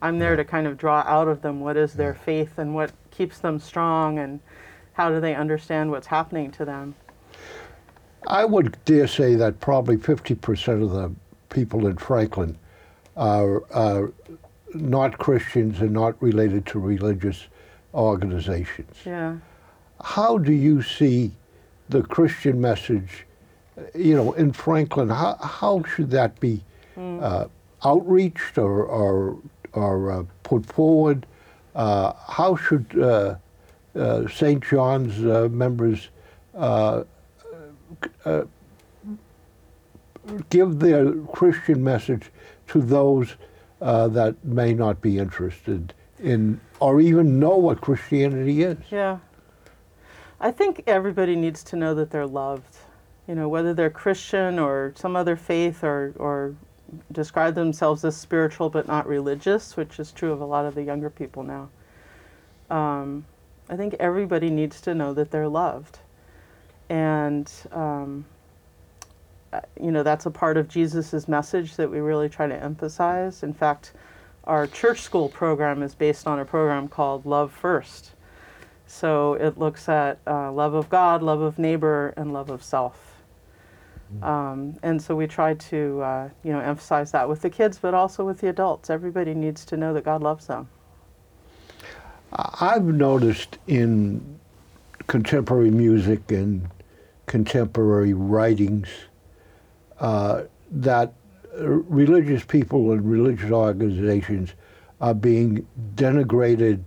I'm 0.00 0.18
there 0.18 0.36
to 0.36 0.44
kind 0.44 0.66
of 0.66 0.78
draw 0.78 1.00
out 1.06 1.26
of 1.28 1.42
them 1.42 1.60
what 1.60 1.76
is 1.76 1.92
their 1.94 2.14
faith 2.14 2.58
and 2.58 2.74
what 2.74 2.92
keeps 3.10 3.40
them 3.40 3.58
strong 3.58 4.18
and 4.20 4.40
how 4.94 5.10
do 5.10 5.20
they 5.20 5.34
understand 5.34 5.90
what's 5.90 6.06
happening 6.06 6.50
to 6.52 6.64
them. 6.64 6.94
I 8.26 8.44
would 8.44 8.76
dare 8.84 9.06
say 9.08 9.34
that 9.34 9.60
probably 9.60 9.96
50% 9.96 10.82
of 10.82 10.90
the 10.90 11.12
people 11.48 11.86
in 11.86 11.96
Franklin 11.96 12.58
are, 13.16 13.62
are 13.72 14.12
not 14.74 15.18
Christians 15.18 15.80
and 15.80 15.92
not 15.92 16.20
related 16.22 16.66
to 16.66 16.78
religious 16.78 17.48
organizations. 17.94 18.96
Yeah. 19.04 19.36
How 20.02 20.38
do 20.38 20.52
you 20.52 20.82
see 20.82 21.32
the 21.88 22.02
Christian 22.02 22.60
message, 22.60 23.26
you 23.94 24.14
know, 24.14 24.32
in 24.32 24.52
Franklin? 24.52 25.08
How, 25.08 25.36
how 25.36 25.82
should 25.82 26.10
that 26.10 26.38
be 26.40 26.62
uh, 26.96 27.46
outreached 27.84 28.58
or, 28.58 28.84
or, 28.84 29.38
or 29.72 30.12
uh, 30.12 30.24
put 30.42 30.66
forward? 30.66 31.26
Uh, 31.74 32.12
how 32.26 32.56
should 32.56 32.86
uh, 33.00 33.36
uh, 33.96 34.28
St. 34.28 34.62
John's 34.62 35.24
uh, 35.24 35.48
members 35.50 36.08
uh, 36.54 37.04
uh, 38.24 38.42
give 40.50 40.78
their 40.78 41.12
Christian 41.12 41.82
message 41.82 42.30
to 42.68 42.80
those 42.80 43.36
uh, 43.80 44.08
that 44.08 44.44
may 44.44 44.74
not 44.74 45.00
be 45.00 45.18
interested 45.18 45.94
in 46.20 46.60
or 46.80 47.00
even 47.00 47.38
know 47.38 47.56
what 47.56 47.80
Christianity 47.80 48.62
is. 48.62 48.78
Yeah. 48.90 49.18
I 50.40 50.50
think 50.50 50.84
everybody 50.86 51.34
needs 51.34 51.62
to 51.64 51.76
know 51.76 51.94
that 51.94 52.10
they're 52.10 52.26
loved. 52.26 52.76
You 53.26 53.34
know, 53.34 53.48
whether 53.48 53.74
they're 53.74 53.90
Christian 53.90 54.58
or 54.58 54.92
some 54.96 55.16
other 55.16 55.36
faith 55.36 55.84
or, 55.84 56.14
or 56.16 56.54
describe 57.12 57.54
themselves 57.54 58.04
as 58.04 58.16
spiritual 58.16 58.70
but 58.70 58.86
not 58.86 59.06
religious, 59.06 59.76
which 59.76 59.98
is 59.98 60.12
true 60.12 60.32
of 60.32 60.40
a 60.40 60.44
lot 60.44 60.64
of 60.64 60.74
the 60.74 60.82
younger 60.82 61.10
people 61.10 61.42
now. 61.42 61.68
Um, 62.74 63.26
I 63.68 63.76
think 63.76 63.96
everybody 64.00 64.48
needs 64.48 64.80
to 64.82 64.94
know 64.94 65.12
that 65.14 65.30
they're 65.30 65.48
loved. 65.48 65.98
And, 66.88 67.50
um, 67.72 68.24
you 69.80 69.90
know, 69.90 70.02
that's 70.02 70.26
a 70.26 70.30
part 70.30 70.56
of 70.56 70.68
Jesus' 70.68 71.28
message 71.28 71.76
that 71.76 71.90
we 71.90 72.00
really 72.00 72.28
try 72.28 72.46
to 72.46 72.62
emphasize. 72.62 73.42
In 73.42 73.54
fact, 73.54 73.92
our 74.44 74.66
church 74.66 75.02
school 75.02 75.28
program 75.28 75.82
is 75.82 75.94
based 75.94 76.26
on 76.26 76.38
a 76.38 76.44
program 76.44 76.88
called 76.88 77.26
Love 77.26 77.52
First. 77.52 78.12
So 78.86 79.34
it 79.34 79.58
looks 79.58 79.88
at 79.88 80.18
uh, 80.26 80.50
love 80.50 80.74
of 80.74 80.88
God, 80.88 81.22
love 81.22 81.40
of 81.40 81.58
neighbor, 81.58 82.14
and 82.16 82.32
love 82.32 82.48
of 82.48 82.62
self. 82.62 83.08
Um, 84.22 84.78
and 84.82 85.00
so 85.00 85.14
we 85.14 85.26
try 85.26 85.54
to, 85.54 86.00
uh, 86.00 86.28
you 86.42 86.52
know, 86.52 86.60
emphasize 86.60 87.12
that 87.12 87.28
with 87.28 87.42
the 87.42 87.50
kids, 87.50 87.78
but 87.78 87.92
also 87.92 88.24
with 88.24 88.40
the 88.40 88.48
adults. 88.48 88.88
Everybody 88.88 89.34
needs 89.34 89.66
to 89.66 89.76
know 89.76 89.92
that 89.92 90.04
God 90.04 90.22
loves 90.22 90.46
them. 90.46 90.68
I've 92.32 92.84
noticed 92.84 93.58
in 93.66 94.38
contemporary 95.06 95.70
music 95.70 96.30
and 96.30 96.68
contemporary 97.26 98.14
writings 98.14 98.88
uh, 100.00 100.42
that 100.70 101.14
religious 101.56 102.44
people 102.44 102.92
and 102.92 103.10
religious 103.10 103.50
organizations 103.50 104.54
are 105.00 105.14
being 105.14 105.66
denigrated 105.94 106.82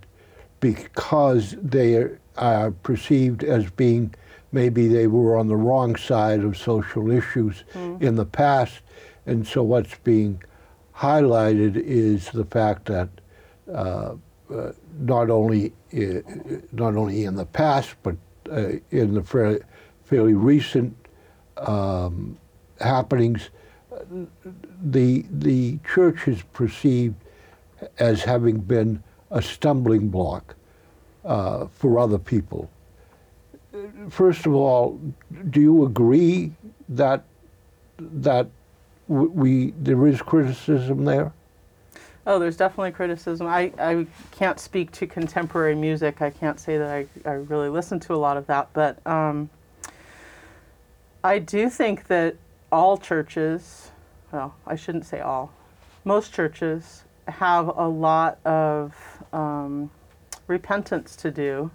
because 0.60 1.56
they 1.62 2.06
are 2.36 2.70
perceived 2.70 3.44
as 3.44 3.70
being 3.70 4.14
maybe 4.52 4.86
they 4.86 5.06
were 5.06 5.36
on 5.36 5.48
the 5.48 5.56
wrong 5.56 5.96
side 5.96 6.40
of 6.40 6.56
social 6.56 7.10
issues 7.10 7.64
in 8.00 8.16
the 8.16 8.26
past. 8.26 8.80
And 9.26 9.46
so 9.46 9.62
what's 9.62 9.96
being 10.04 10.42
highlighted 10.94 11.76
is 11.76 12.30
the 12.30 12.44
fact 12.44 12.86
that 12.86 13.08
uh, 13.72 14.14
uh, 14.52 14.72
not 14.98 15.30
only 15.30 15.72
uh, 15.94 16.20
not 16.72 16.96
only 16.96 17.24
in 17.24 17.36
the 17.36 17.46
past, 17.46 17.94
but 18.02 18.16
uh, 18.50 18.72
in 18.90 19.14
the 19.14 19.22
fairly, 19.22 19.60
fairly 20.04 20.34
recent 20.34 20.94
um, 21.56 22.36
happenings, 22.82 23.50
the 24.82 25.24
the 25.30 25.78
church 25.86 26.28
is 26.28 26.42
perceived 26.52 27.14
as 27.98 28.22
having 28.22 28.58
been 28.58 29.02
a 29.30 29.42
stumbling 29.42 30.08
block 30.08 30.54
uh, 31.24 31.66
for 31.66 31.98
other 31.98 32.18
people. 32.18 32.70
First 34.10 34.46
of 34.46 34.54
all, 34.54 35.00
do 35.50 35.60
you 35.60 35.84
agree 35.84 36.52
that 36.88 37.24
that 37.98 38.48
we 39.08 39.72
there 39.78 40.06
is 40.06 40.20
criticism 40.20 41.04
there? 41.04 41.32
Oh, 42.24 42.38
there's 42.38 42.56
definitely 42.56 42.92
criticism. 42.92 43.48
I, 43.48 43.72
I 43.78 44.06
can't 44.30 44.60
speak 44.60 44.92
to 44.92 45.08
contemporary 45.08 45.74
music. 45.74 46.22
I 46.22 46.30
can't 46.30 46.60
say 46.60 46.78
that 46.78 46.88
I, 46.88 47.06
I 47.28 47.32
really 47.32 47.68
listen 47.68 47.98
to 48.00 48.14
a 48.14 48.16
lot 48.16 48.36
of 48.36 48.46
that. 48.46 48.68
But 48.72 49.04
um, 49.04 49.50
I 51.24 51.40
do 51.40 51.68
think 51.68 52.06
that 52.06 52.36
all 52.72 52.96
churches, 52.96 53.92
well, 54.32 54.56
I 54.66 54.74
shouldn't 54.74 55.04
say 55.04 55.20
all, 55.20 55.52
most 56.04 56.32
churches 56.32 57.04
have 57.28 57.68
a 57.68 57.86
lot 57.86 58.44
of 58.44 58.96
um, 59.32 59.90
repentance 60.48 61.14
to 61.16 61.30
do 61.30 61.70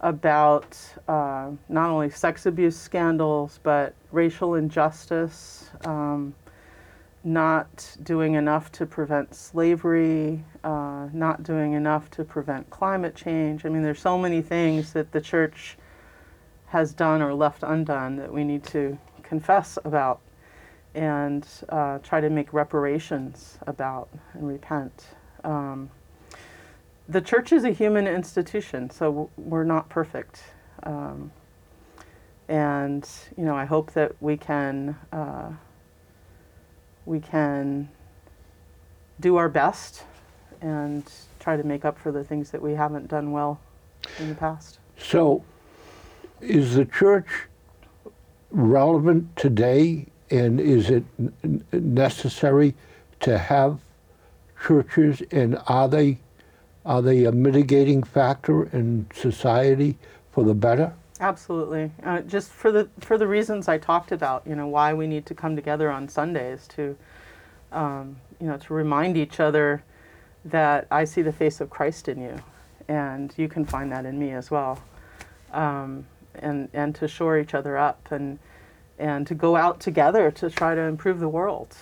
about 0.00 0.76
uh, 1.08 1.50
not 1.70 1.88
only 1.88 2.10
sex 2.10 2.44
abuse 2.44 2.76
scandals, 2.76 3.60
but 3.62 3.94
racial 4.12 4.56
injustice. 4.56 5.70
Um, 5.86 6.34
not 7.26 7.96
doing 8.02 8.34
enough 8.34 8.70
to 8.70 8.84
prevent 8.84 9.34
slavery, 9.34 10.44
uh, 10.62 11.08
not 11.12 11.42
doing 11.42 11.72
enough 11.72 12.10
to 12.10 12.22
prevent 12.22 12.68
climate 12.68 13.14
change. 13.16 13.64
I 13.64 13.70
mean, 13.70 13.82
there's 13.82 13.98
so 13.98 14.18
many 14.18 14.42
things 14.42 14.92
that 14.92 15.10
the 15.10 15.22
church 15.22 15.78
has 16.66 16.92
done 16.92 17.22
or 17.22 17.32
left 17.32 17.62
undone 17.62 18.16
that 18.16 18.30
we 18.30 18.44
need 18.44 18.62
to 18.64 18.98
confess 19.34 19.76
about 19.84 20.20
and 20.94 21.44
uh, 21.70 21.98
try 22.04 22.20
to 22.20 22.30
make 22.30 22.52
reparations 22.52 23.58
about 23.66 24.08
and 24.34 24.46
repent. 24.46 25.06
Um, 25.42 25.90
the 27.08 27.20
church 27.20 27.52
is 27.52 27.64
a 27.64 27.70
human 27.70 28.06
institution, 28.06 28.90
so 28.90 29.28
we're 29.36 29.64
not 29.64 29.88
perfect. 29.88 30.40
Um, 30.84 31.32
and, 32.46 33.08
you 33.36 33.44
know, 33.44 33.56
I 33.56 33.64
hope 33.64 33.92
that 33.94 34.12
we 34.20 34.36
can. 34.36 34.96
Uh, 35.12 35.50
we 37.06 37.20
can 37.20 37.88
do 39.20 39.36
our 39.36 39.48
best 39.48 40.04
and 40.62 41.04
try 41.38 41.56
to 41.56 41.64
make 41.64 41.84
up 41.84 41.98
for 41.98 42.12
the 42.12 42.24
things 42.24 42.50
that 42.52 42.62
we 42.62 42.72
haven't 42.72 43.08
done 43.08 43.32
well 43.32 43.60
in 44.20 44.28
the 44.28 44.34
past. 44.34 44.78
So, 44.96 45.44
is 46.40 46.76
the 46.76 46.86
church 46.86 47.28
relevant 48.54 49.36
today, 49.36 50.06
and 50.30 50.60
is 50.60 50.90
it 50.90 51.04
necessary 51.72 52.74
to 53.20 53.36
have 53.36 53.80
churches, 54.66 55.22
and 55.30 55.58
are 55.66 55.88
they 55.88 56.18
are 56.86 57.02
they 57.02 57.24
a 57.24 57.32
mitigating 57.32 58.02
factor 58.02 58.64
in 58.76 59.06
society 59.14 59.96
for 60.32 60.44
the 60.44 60.54
better? 60.54 60.92
Absolutely. 61.20 61.90
Uh, 62.02 62.20
just 62.20 62.50
for 62.50 62.70
the 62.72 62.88
for 63.00 63.18
the 63.18 63.26
reasons 63.26 63.68
I 63.68 63.78
talked 63.78 64.12
about, 64.12 64.46
you 64.46 64.54
know, 64.54 64.66
why 64.66 64.94
we 64.94 65.06
need 65.06 65.26
to 65.26 65.34
come 65.34 65.56
together 65.56 65.90
on 65.90 66.08
Sundays 66.08 66.66
to, 66.68 66.96
um, 67.72 68.16
you 68.40 68.46
know, 68.46 68.56
to 68.58 68.74
remind 68.74 69.16
each 69.16 69.40
other 69.40 69.82
that 70.44 70.86
I 70.90 71.04
see 71.04 71.22
the 71.22 71.32
face 71.32 71.60
of 71.60 71.70
Christ 71.70 72.08
in 72.08 72.20
you, 72.20 72.36
and 72.88 73.32
you 73.36 73.48
can 73.48 73.64
find 73.64 73.90
that 73.92 74.04
in 74.04 74.18
me 74.18 74.32
as 74.32 74.50
well, 74.50 74.82
um, 75.52 76.06
and 76.38 76.68
and 76.72 76.94
to 76.96 77.08
shore 77.08 77.38
each 77.38 77.54
other 77.54 77.76
up 77.76 78.08
and 78.10 78.38
and 78.98 79.26
to 79.26 79.34
go 79.34 79.56
out 79.56 79.80
together 79.80 80.30
to 80.30 80.50
try 80.50 80.74
to 80.74 80.80
improve 80.80 81.18
the 81.20 81.28
world. 81.28 81.76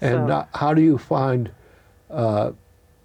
And 0.00 0.28
So- 0.28 0.34
uh, 0.34 0.44
how 0.54 0.74
do 0.74 0.82
you 0.82 0.98
find? 0.98 1.50
Uh, 2.10 2.52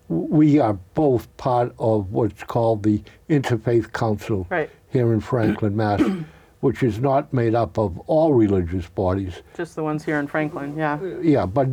we 0.10 0.60
are 0.60 0.74
both 0.94 1.36
part 1.38 1.74
of 1.80 2.12
what's 2.12 2.44
called 2.44 2.84
the 2.84 3.02
Interfaith 3.30 3.92
Council 3.94 4.46
Right. 4.50 4.70
here 4.90 5.12
in 5.14 5.20
Franklin, 5.22 5.76
Mass, 5.76 6.02
which 6.60 6.84
is 6.84 7.00
not 7.00 7.34
made 7.34 7.56
up 7.56 7.78
of 7.80 7.98
all 8.08 8.34
religious 8.34 8.88
bodies. 8.90 9.42
Just 9.56 9.76
the 9.76 9.84
ones 9.84 10.04
here 10.06 10.20
in 10.20 10.28
Franklin, 10.28 10.76
yeah. 10.78 11.00
Yeah, 11.22 11.46
but 11.46 11.70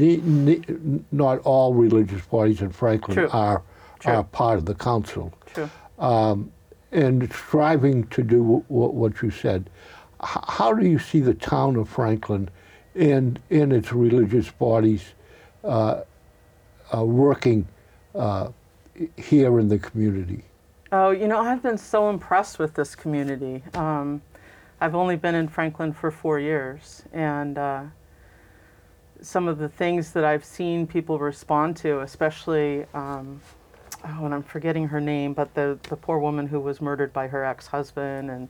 not 1.12 1.38
all 1.40 1.74
religious 1.74 2.24
parties 2.26 2.62
in 2.62 2.70
Franklin 2.70 3.16
True. 3.16 3.29
are 3.33 3.62
True. 3.98 4.12
are 4.14 4.24
part 4.24 4.59
of 4.59 4.64
the 4.64 4.74
council, 4.74 5.33
True. 5.46 5.68
And 6.92 7.33
striving 7.33 8.07
to 8.09 8.22
do 8.22 8.38
w- 8.38 8.64
what 8.68 9.22
you 9.22 9.31
said. 9.31 9.70
How 10.22 10.74
do 10.74 10.87
you 10.87 10.98
see 10.98 11.20
the 11.20 11.35
town 11.35 11.76
of 11.76 11.88
Franklin 11.88 12.50
and 12.94 13.40
in 13.48 13.72
its 13.72 13.92
religious 13.92 14.50
bodies 14.50 15.14
uh, 15.64 16.03
uh, 16.94 17.05
working 17.05 17.66
uh, 18.14 18.48
here 19.16 19.59
in 19.61 19.68
the 19.68 19.79
community? 19.79 20.44
Oh, 20.92 21.11
you 21.11 21.29
know, 21.29 21.40
I've 21.40 21.62
been 21.62 21.79
so 21.79 22.11
impressed 22.11 22.59
with 22.59 22.74
this 22.74 22.94
community. 22.96 23.62
Um, 23.74 24.20
I've 24.81 24.94
only 24.94 25.16
been 25.16 25.35
in 25.35 25.46
Franklin 25.46 25.92
for 25.92 26.11
four 26.11 26.40
years, 26.40 27.03
and 27.12 27.57
uh, 27.57 27.83
some 29.20 29.46
of 29.46 29.59
the 29.59 29.68
things 29.68 30.12
that 30.12 30.24
I've 30.24 30.44
seen 30.44 30.87
people 30.87 31.18
respond 31.18 31.76
to, 31.79 32.00
especially, 32.00 32.87
um, 32.94 33.40
oh, 34.04 34.24
and 34.24 34.34
I'm 34.34 34.42
forgetting 34.42 34.88
her 34.88 35.00
name, 35.00 35.34
but 35.34 35.54
the, 35.54 35.78
the 35.88 35.96
poor 35.96 36.18
woman 36.18 36.46
who 36.46 36.60
was 36.60 36.80
murdered 36.80 37.12
by 37.12 37.28
her 37.28 37.44
ex 37.44 37.66
husband. 37.66 38.30
And 38.30 38.48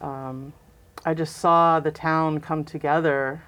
um, 0.00 0.52
I 1.04 1.14
just 1.14 1.36
saw 1.36 1.80
the 1.80 1.90
town 1.90 2.40
come 2.40 2.64
together 2.64 3.42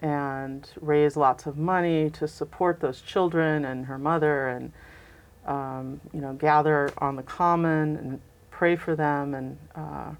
and 0.00 0.68
raise 0.80 1.16
lots 1.16 1.46
of 1.46 1.56
money 1.56 2.08
to 2.10 2.28
support 2.28 2.80
those 2.80 3.00
children 3.00 3.64
and 3.64 3.86
her 3.86 3.98
mother 3.98 4.48
and 4.48 4.72
um, 5.46 6.00
you 6.12 6.20
know, 6.20 6.34
gather 6.34 6.90
on 6.98 7.16
the 7.16 7.22
common 7.22 7.96
and 7.96 8.20
pray 8.50 8.76
for 8.76 8.94
them 8.94 9.34
and 9.34 9.58
uh, 9.74 10.10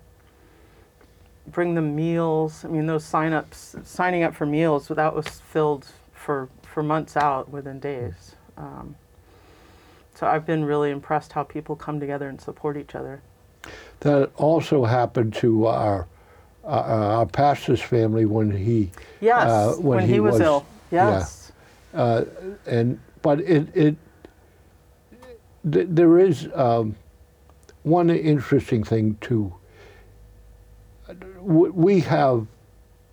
bring 1.49 1.75
them 1.75 1.95
meals. 1.95 2.65
I 2.65 2.69
mean, 2.69 2.87
those 2.87 3.05
sign 3.05 3.33
ups, 3.33 3.77
signing 3.85 4.23
up 4.23 4.35
for 4.35 4.47
meals, 4.47 4.89
that 4.89 5.15
was 5.15 5.29
filled 5.29 5.87
for, 6.13 6.49
for 6.63 6.83
months 6.83 7.17
out 7.17 7.51
within 7.51 7.79
days. 7.79 8.37
Um, 8.57 8.97
so 10.19 10.27
I've 10.27 10.45
been 10.45 10.65
really 10.65 10.91
impressed 10.91 11.33
how 11.33 11.45
people 11.45 11.77
come 11.77 12.01
together 12.01 12.29
and 12.29 12.41
support 12.41 12.77
each 12.77 12.97
other. 12.97 13.23
That 14.01 14.31
also 14.37 14.85
happened 14.85 15.35
to 15.35 15.67
our 15.67 16.09
uh, 16.65 16.69
our 16.69 17.27
pastor's 17.27 17.81
family 17.81 18.27
when 18.27 18.51
he 18.51 18.91
Yes, 19.21 19.49
uh, 19.49 19.75
when, 19.81 20.07
he, 20.07 20.21
was, 20.21 20.41
ill. 20.41 20.67
yeah. 20.91 21.11
Yes. 21.11 21.53
uh, 21.95 22.25
and 22.67 22.99
but 23.23 23.41
it 23.41 23.69
it 23.75 23.97
th- 25.71 25.87
there 25.89 26.19
is 26.19 26.49
um, 26.55 26.97
one 27.85 28.11
interesting 28.11 28.83
thing 28.83 29.17
too. 29.21 29.55
We 31.41 32.01
have 32.01 32.47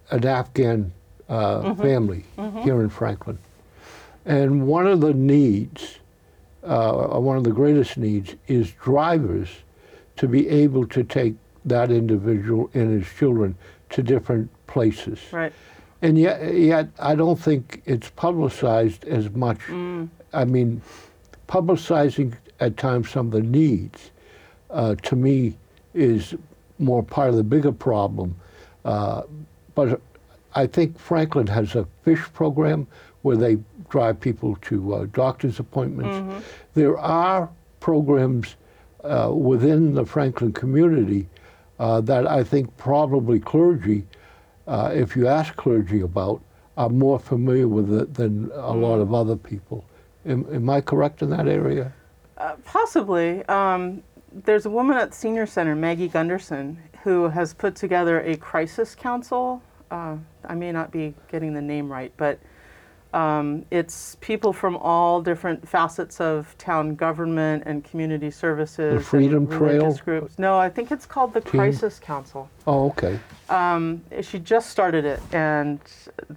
an 0.10 0.26
Afghan 0.26 0.92
uh, 1.30 1.76
family 1.76 2.26
here 2.64 2.82
in 2.82 2.90
Franklin, 2.90 3.38
and 4.26 4.68
one 4.68 4.88
of 4.88 5.02
the 5.02 5.14
needs, 5.14 6.00
uh, 6.66 7.20
one 7.20 7.38
of 7.38 7.44
the 7.44 7.52
greatest 7.52 7.98
needs, 7.98 8.36
is 8.48 8.72
drivers 8.72 9.50
to 10.18 10.28
be 10.28 10.48
able 10.48 10.88
to 10.88 11.04
take 11.04 11.36
that 11.66 11.92
individual 11.92 12.70
and 12.74 13.02
his 13.02 13.12
children 13.18 13.56
to 13.90 14.04
different 14.04 14.50
places. 14.68 15.20
Right. 15.32 15.54
And 16.02 16.18
yet, 16.18 16.54
yet 16.54 16.88
I 17.00 17.16
don't 17.16 17.40
think 17.40 17.82
it's 17.86 18.10
publicized 18.12 19.06
as 19.06 19.30
much. 19.32 19.60
I 20.34 20.46
mean, 20.46 20.82
publicizing 21.48 22.36
at 22.60 22.78
times 22.78 23.10
some 23.10 23.28
of 23.28 23.32
the 23.32 23.42
needs, 23.42 24.12
uh, 24.70 24.96
to 24.96 25.16
me, 25.16 25.58
is 25.94 26.36
more 26.78 27.04
part 27.04 27.30
of 27.30 27.36
the 27.36 27.44
bigger 27.44 27.72
problem. 27.72 28.36
Uh, 28.84 29.24
but 29.74 30.02
I 30.54 30.68
think 30.68 31.00
Franklin 31.00 31.48
has 31.48 31.76
a 31.76 31.88
fish 32.04 32.22
program 32.34 32.88
where 33.24 33.38
they 33.38 33.58
drive 33.90 34.20
people 34.20 34.56
to 34.62 34.94
uh, 34.94 35.06
doctor's 35.14 35.60
appointments. 35.60 36.46
There 36.74 36.98
are 36.98 37.50
programs 37.80 38.56
uh, 39.04 39.32
within 39.32 39.94
the 39.94 40.06
Franklin 40.06 40.52
community 40.52 41.28
uh, 41.80 42.02
that 42.02 42.28
I 42.28 42.44
think 42.44 42.76
probably 42.78 43.40
clergy, 43.40 44.06
uh, 44.68 44.92
if 44.94 45.16
you 45.16 45.28
ask 45.28 45.56
clergy 45.56 46.02
about, 46.02 46.42
are 46.78 46.90
more 46.90 47.20
familiar 47.20 47.68
with 47.68 47.94
it 47.94 48.14
than 48.14 48.52
a 48.54 48.74
lot 48.74 49.00
of 49.00 49.14
other 49.14 49.36
people. 49.36 49.86
Am, 50.26 50.46
am 50.54 50.70
I 50.70 50.82
correct 50.82 51.22
in 51.22 51.30
that 51.30 51.48
area? 51.48 51.94
Uh, 52.38 52.56
possibly. 52.66 53.46
Um, 53.46 54.04
there's 54.44 54.66
a 54.66 54.70
woman 54.70 54.98
at 54.98 55.12
the 55.12 55.16
senior 55.16 55.46
center, 55.46 55.76
Maggie 55.76 56.10
Gunderson, 56.10 56.78
who 57.04 57.30
has 57.30 57.54
put 57.54 57.76
together 57.76 58.22
a 58.22 58.36
crisis 58.36 58.96
council. 58.96 59.62
Uh, 59.92 60.18
I 60.44 60.56
may 60.56 60.72
not 60.72 60.92
be 60.92 61.14
getting 61.32 61.54
the 61.54 61.62
name 61.62 61.90
right, 61.90 62.12
but 62.18 62.40
um, 63.16 63.66
it's 63.72 64.18
people 64.20 64.52
from 64.52 64.76
all 64.76 65.22
different 65.22 65.66
facets 65.66 66.20
of 66.20 66.54
town 66.58 66.96
government 66.96 67.64
and 67.66 67.82
community 67.82 68.30
services. 68.30 68.96
and 68.96 69.06
Freedom 69.06 69.48
Trail? 69.48 69.98
groups. 70.04 70.38
No, 70.38 70.58
I 70.58 70.70
think 70.70 70.92
it's 70.92 71.06
called 71.06 71.34
the 71.34 71.40
Crisis 71.40 71.98
Council. 71.98 72.50
Oh, 72.68 72.88
okay. 72.88 73.18
Um, 73.48 74.04
she 74.22 74.38
just 74.38 74.70
started 74.70 75.06
it, 75.06 75.22
and 75.32 75.80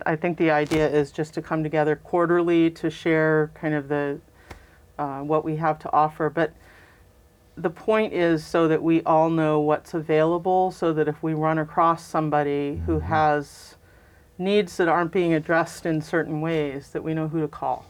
I 0.06 0.14
think 0.14 0.38
the 0.38 0.52
idea 0.52 0.88
is 0.88 1.10
just 1.10 1.34
to 1.34 1.42
come 1.42 1.64
together 1.64 1.96
quarterly 1.96 2.70
to 2.70 2.90
share 2.90 3.50
kind 3.54 3.74
of 3.74 3.88
the 3.88 4.20
uh, 5.00 5.20
what 5.20 5.44
we 5.44 5.56
have 5.56 5.80
to 5.80 5.92
offer. 5.92 6.30
But 6.30 6.52
the 7.56 7.70
point 7.70 8.12
is 8.12 8.46
so 8.46 8.68
that 8.68 8.80
we 8.80 9.02
all 9.02 9.30
know 9.30 9.58
what's 9.58 9.94
available, 9.94 10.70
so 10.70 10.92
that 10.92 11.08
if 11.08 11.24
we 11.24 11.34
run 11.34 11.58
across 11.58 12.06
somebody 12.06 12.80
who 12.86 13.00
has 13.00 13.74
needs 14.38 14.77
that 14.77 14.88
aren't 14.88 15.12
being 15.12 15.35
addressed 15.35 15.85
in 15.85 16.01
certain 16.01 16.40
ways, 16.40 16.90
that 16.90 17.03
we 17.03 17.12
know 17.14 17.29
who 17.29 17.40
to 17.40 17.48
call. 17.48 17.85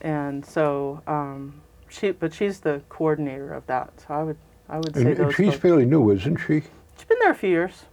And 0.00 0.44
so, 0.46 1.02
um, 1.06 1.60
she, 1.88 2.12
but 2.12 2.32
she's 2.32 2.60
the 2.60 2.82
coordinator 2.88 3.52
of 3.52 3.66
that. 3.66 3.90
So 4.00 4.14
I 4.14 4.22
would, 4.22 4.36
I 4.68 4.76
would 4.78 4.94
say 4.94 5.00
And, 5.00 5.08
and 5.10 5.18
those. 5.18 5.34
she's 5.34 5.46
folks- 5.48 5.58
fairly 5.58 5.84
new, 5.84 6.10
isn't 6.10 6.36
she? 6.36 6.60
she's 6.96 7.06
been 7.08 7.18
there 7.20 7.32
a 7.32 7.34
few 7.34 7.50
years. 7.50 7.84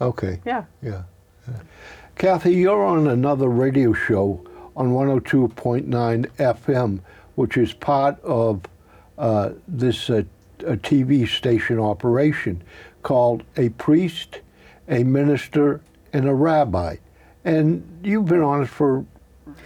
Okay. 0.00 0.40
Yeah. 0.44 0.64
Yeah. 0.82 1.02
yeah. 1.48 1.54
Kathy, 2.16 2.54
you're 2.54 2.84
on 2.84 3.06
another 3.06 3.48
radio 3.48 3.92
show 3.92 4.40
on 4.76 4.90
102.9 4.92 5.86
FM, 6.36 7.00
which 7.36 7.56
is 7.56 7.72
part 7.72 8.20
of 8.22 8.62
uh, 9.18 9.50
this 9.68 10.10
uh, 10.10 10.22
a 10.66 10.76
TV 10.76 11.28
station 11.28 11.78
operation 11.78 12.62
called 13.02 13.42
A 13.56 13.68
Priest, 13.70 14.40
a 14.88 15.02
Minister, 15.04 15.80
and 16.12 16.28
a 16.28 16.34
Rabbi. 16.34 16.96
And 17.44 18.00
you've 18.04 18.26
been 18.26 18.42
on 18.42 18.62
it 18.62 18.66
for, 18.68 19.04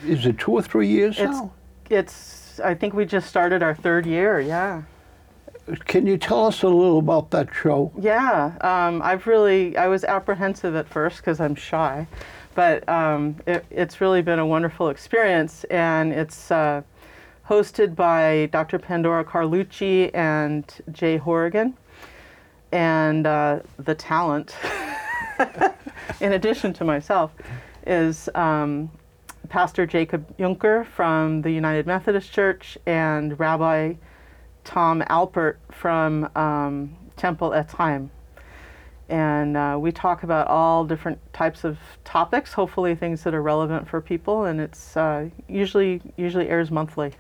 is 0.05 0.25
it 0.27 0.39
two 0.39 0.53
or 0.53 0.63
three 0.63 0.89
years 0.89 1.19
It's, 1.19 1.31
now? 1.31 1.53
it's. 1.91 2.59
I 2.61 2.75
think 2.75 2.95
we 2.95 3.05
just 3.05 3.29
started 3.29 3.63
our 3.63 3.75
third 3.75 4.07
year. 4.07 4.41
Yeah, 4.41 4.83
Can 5.85 6.07
you 6.07 6.17
tell 6.17 6.47
us 6.47 6.63
a 6.63 6.69
little 6.69 6.99
about 6.99 7.31
that 7.33 7.49
show? 7.55 7.93
yeah. 8.01 8.57
Um, 8.63 9.03
I've 9.03 9.27
really. 9.27 9.77
I 9.77 9.89
was 9.89 10.05
apprehensive 10.05 10.75
at 10.75 10.89
first 10.89 11.19
because 11.19 11.39
I'm 11.39 11.55
shy, 11.55 12.07
but 12.55 12.89
um, 12.89 13.37
it, 13.47 13.67
it's 13.71 14.01
really 14.01 14.23
been 14.23 14.39
a 14.39 14.47
wonderful 14.47 14.89
experience, 14.89 15.65
and 15.65 16.13
it's 16.15 16.51
uh, 16.51 16.81
hosted 17.47 17.95
by 17.95 18.49
Dr. 18.53 18.79
Pandora 18.79 19.23
Carlucci 19.25 20.11
and 20.15 20.65
Jay 20.93 21.19
Horrigan, 21.19 21.77
and 22.73 23.27
uh, 23.27 23.61
the 23.79 23.95
talent. 23.95 24.57
in 26.21 26.33
addition 26.33 26.73
to 26.75 26.85
myself, 26.85 27.33
is 27.87 28.29
um, 28.35 28.91
Pastor 29.49 29.87
Jacob 29.87 30.37
Juncker 30.37 30.87
from 30.87 31.43
the 31.43 31.51
United 31.51 31.87
Methodist 31.87 32.33
Church 32.33 32.77
and 32.87 33.39
Rabbi 33.39 33.95
Tom 34.65 35.03
Alpert 35.03 35.57
from 35.71 36.29
um, 36.35 36.97
Temple 37.17 37.51
Etz 37.51 37.71
Chaim. 37.71 38.11
And 39.09 39.57
uh, 39.57 39.79
we 39.81 39.93
talk 39.93 40.25
about 40.25 40.49
all 40.49 40.85
different 40.85 41.19
types 41.33 41.63
of 41.63 41.79
topics, 42.05 42.53
hopefully 42.53 42.97
things 42.97 43.23
that 43.23 43.35
are 43.35 43.43
relevant 43.43 43.89
for 43.89 44.01
people, 44.01 44.47
and 44.47 44.61
it's 44.61 44.97
uh, 44.97 45.29
usually 45.49 46.03
usually 46.17 46.49
airs 46.49 46.73
monthly. 46.73 47.13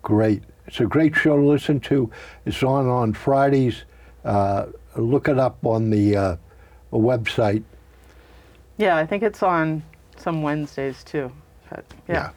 Great. 0.00 0.42
It's 0.66 0.80
a 0.80 0.86
great 0.86 1.14
show 1.14 1.36
to 1.36 1.42
listen 1.42 1.80
to. 1.80 2.10
It's 2.46 2.62
on 2.62 2.88
on 2.88 3.12
Fridays. 3.12 3.84
Uh, 4.24 4.66
look 4.96 5.28
it 5.28 5.38
up 5.38 5.64
on 5.66 5.90
the 5.90 6.38
uh, 6.92 6.96
website. 6.96 7.62
Yeah, 8.76 8.96
I 8.96 9.06
think 9.06 9.22
it's 9.22 9.42
on 9.42 9.82
some 10.16 10.42
Wednesdays 10.42 11.02
too. 11.04 11.32
But 11.70 11.84
yeah. 12.08 12.30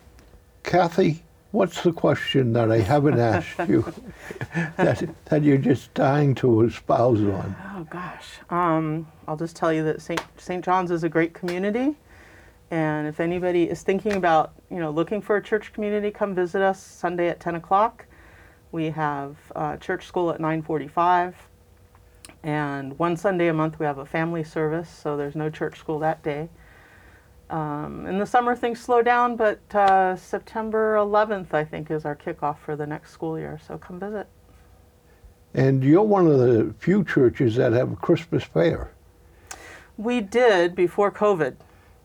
Kathy, 0.64 1.24
what's 1.52 1.82
the 1.82 1.92
question 1.92 2.54
that 2.54 2.72
I 2.72 2.80
haven't 2.80 3.20
asked 3.34 3.60
you 3.68 3.82
that, 4.78 5.08
that 5.26 5.44
you're 5.44 5.58
just 5.58 5.94
dying 5.94 6.36
to 6.36 6.62
espouse 6.62 7.22
on? 7.22 7.56
Oh 7.76 7.88
gosh. 7.90 8.40
Um, 8.50 9.08
I'll 9.28 9.38
just 9.38 9.56
tell 9.56 9.72
you 9.72 9.84
that 9.84 10.02
St. 10.02 10.22
St. 10.38 10.64
John's 10.64 10.92
is 10.92 11.04
a 11.04 11.10
great 11.10 11.34
community, 11.34 11.96
and 12.70 13.08
if 13.08 13.20
anybody 13.20 13.70
is 13.70 13.82
thinking 13.84 14.14
about 14.14 14.54
you 14.70 14.80
know 14.80 14.92
looking 14.92 15.22
for 15.22 15.38
a 15.38 15.44
church 15.44 15.74
community, 15.74 16.12
come 16.12 16.36
visit 16.36 16.62
us 16.62 16.82
Sunday 16.82 17.30
at 17.30 17.40
10 17.40 17.56
o'clock. 17.56 18.06
We 18.72 18.90
have 18.92 19.36
uh, 19.56 19.78
church 19.78 20.06
school 20.06 20.32
at 20.32 20.40
9:45, 20.40 21.34
and 22.44 22.98
one 22.98 23.16
Sunday 23.18 23.48
a 23.48 23.54
month 23.54 23.80
we 23.80 23.86
have 23.86 23.98
a 23.98 24.06
family 24.06 24.44
service, 24.44 24.90
so 24.90 25.16
there's 25.18 25.36
no 25.36 25.50
church 25.50 25.78
school 25.80 26.00
that 26.00 26.24
day. 26.24 26.50
Um, 27.50 28.06
in 28.08 28.18
the 28.18 28.26
summer 28.26 28.56
things 28.56 28.80
slow 28.80 29.02
down, 29.02 29.36
but 29.36 29.60
uh, 29.76 30.16
September 30.16 30.96
11th 30.96 31.54
I 31.54 31.66
think 31.66 31.92
is 31.92 32.06
our 32.06 32.16
kickoff 32.16 32.58
for 32.60 32.76
the 32.76 32.88
next 32.88 33.12
school 33.12 33.38
year. 33.38 33.60
So 33.68 33.78
come 33.78 34.00
visit. 34.00 34.28
And 35.54 35.84
you're 35.84 36.02
one 36.02 36.28
of 36.28 36.40
the 36.40 36.74
few 36.80 37.04
churches 37.04 37.56
that 37.58 37.74
have 37.74 37.92
a 37.92 37.96
Christmas 37.98 38.44
fair, 38.46 38.92
We 39.98 40.22
did 40.22 40.76
before 40.76 41.12
COVID. 41.12 41.56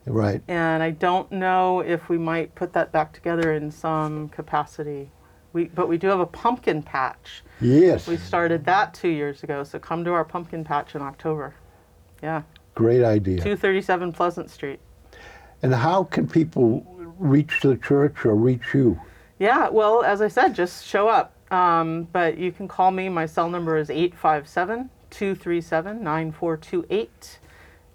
right? 0.05 0.41
and 0.49 0.83
I 0.83 0.91
don't 0.91 1.31
know 1.31 1.79
if 1.79 2.09
we 2.09 2.17
might 2.17 2.53
put 2.55 2.73
that 2.73 2.91
back 2.91 3.13
together 3.13 3.53
in 3.53 3.71
some 3.71 4.27
capacity. 4.29 5.11
We, 5.57 5.65
but 5.65 5.89
we 5.89 5.97
do 5.97 6.05
have 6.07 6.19
a 6.19 6.25
pumpkin 6.27 6.83
patch. 6.83 7.41
Yes. 7.59 8.05
We 8.07 8.17
started 8.17 8.63
that 8.65 8.93
two 8.93 9.09
years 9.09 9.41
ago, 9.41 9.63
so 9.63 9.79
come 9.79 10.05
to 10.05 10.11
our 10.13 10.23
pumpkin 10.23 10.63
patch 10.63 10.93
in 10.93 11.01
October. 11.01 11.55
Yeah, 12.21 12.43
Great 12.75 13.03
idea. 13.03 13.37
237 13.37 14.11
Pleasant 14.13 14.51
Street. 14.51 14.79
And 15.63 15.73
how 15.73 16.03
can 16.03 16.27
people 16.27 16.85
reach 17.17 17.61
the 17.61 17.75
church 17.77 18.23
or 18.23 18.35
reach 18.35 18.75
you? 18.75 19.01
Yeah, 19.39 19.67
well, 19.69 20.03
as 20.03 20.21
I 20.21 20.27
said, 20.27 20.53
just 20.53 20.85
show 20.85 21.07
up. 21.07 21.33
Um, 21.51 22.03
but 22.11 22.37
you 22.37 22.51
can 22.51 22.67
call 22.67 22.91
me. 22.91 23.09
My 23.09 23.25
cell 23.25 23.49
number 23.49 23.77
is 23.77 23.89
857 23.89 24.91
237 25.09 26.03
9428. 26.03 27.39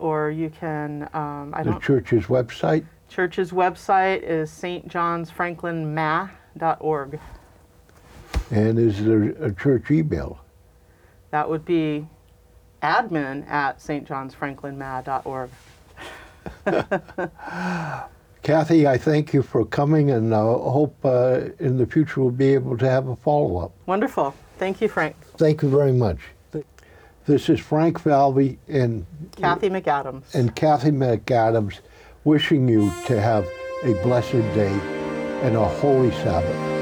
Or 0.01 0.31
you 0.33 0.51
can, 0.51 1.09
um, 1.15 1.55
I 1.55 1.63
The 1.63 1.71
don't, 1.71 1.81
The 1.81 1.87
church's 1.87 2.27
website? 2.27 2.85
church's 3.09 3.53
website 3.53 4.23
is 4.25 4.51
stjohnsfranklinma.org. 4.51 7.21
And 8.53 8.79
is 8.79 9.03
there 9.03 9.31
a 9.43 9.51
church 9.53 9.91
email? 9.91 10.39
That 11.31 11.49
would 11.49 11.65
be 11.65 12.07
admin 12.83 13.49
at 13.49 13.79
stjohnsfranklinma.org. 13.79 15.51
Kathy, 18.43 18.87
I 18.87 18.99
thank 18.99 19.33
you 19.33 19.43
for 19.43 19.65
coming 19.65 20.11
and 20.11 20.35
uh, 20.35 20.43
hope 20.43 20.97
uh, 21.03 21.41
in 21.61 21.79
the 21.79 21.87
future 21.87 22.21
we'll 22.21 22.31
be 22.31 22.53
able 22.53 22.77
to 22.77 22.89
have 22.91 23.09
a 23.09 23.17
follow 23.17 23.57
up. 23.57 23.73
Wonderful. 23.87 24.35
Thank 24.59 24.83
you, 24.83 24.89
Frank. 24.89 25.17
Thank 25.39 25.63
you 25.63 25.71
very 25.71 25.93
much. 25.93 26.19
This 27.25 27.49
is 27.49 27.59
Frank 27.61 28.01
Falvey 28.01 28.59
and 28.69 29.07
Kathy 29.37 29.71
McAdams. 29.71 30.35
and 30.35 30.55
Kathy 30.57 30.91
McAdams 30.91 31.79
wishing 32.25 32.69
you 32.69 32.93
to 33.07 33.19
have 33.19 33.47
a 33.85 33.95
blessed 34.03 34.33
day 34.33 34.77
and 35.43 35.57
a 35.57 35.65
holy 35.65 36.11
Sabbath. 36.11 36.82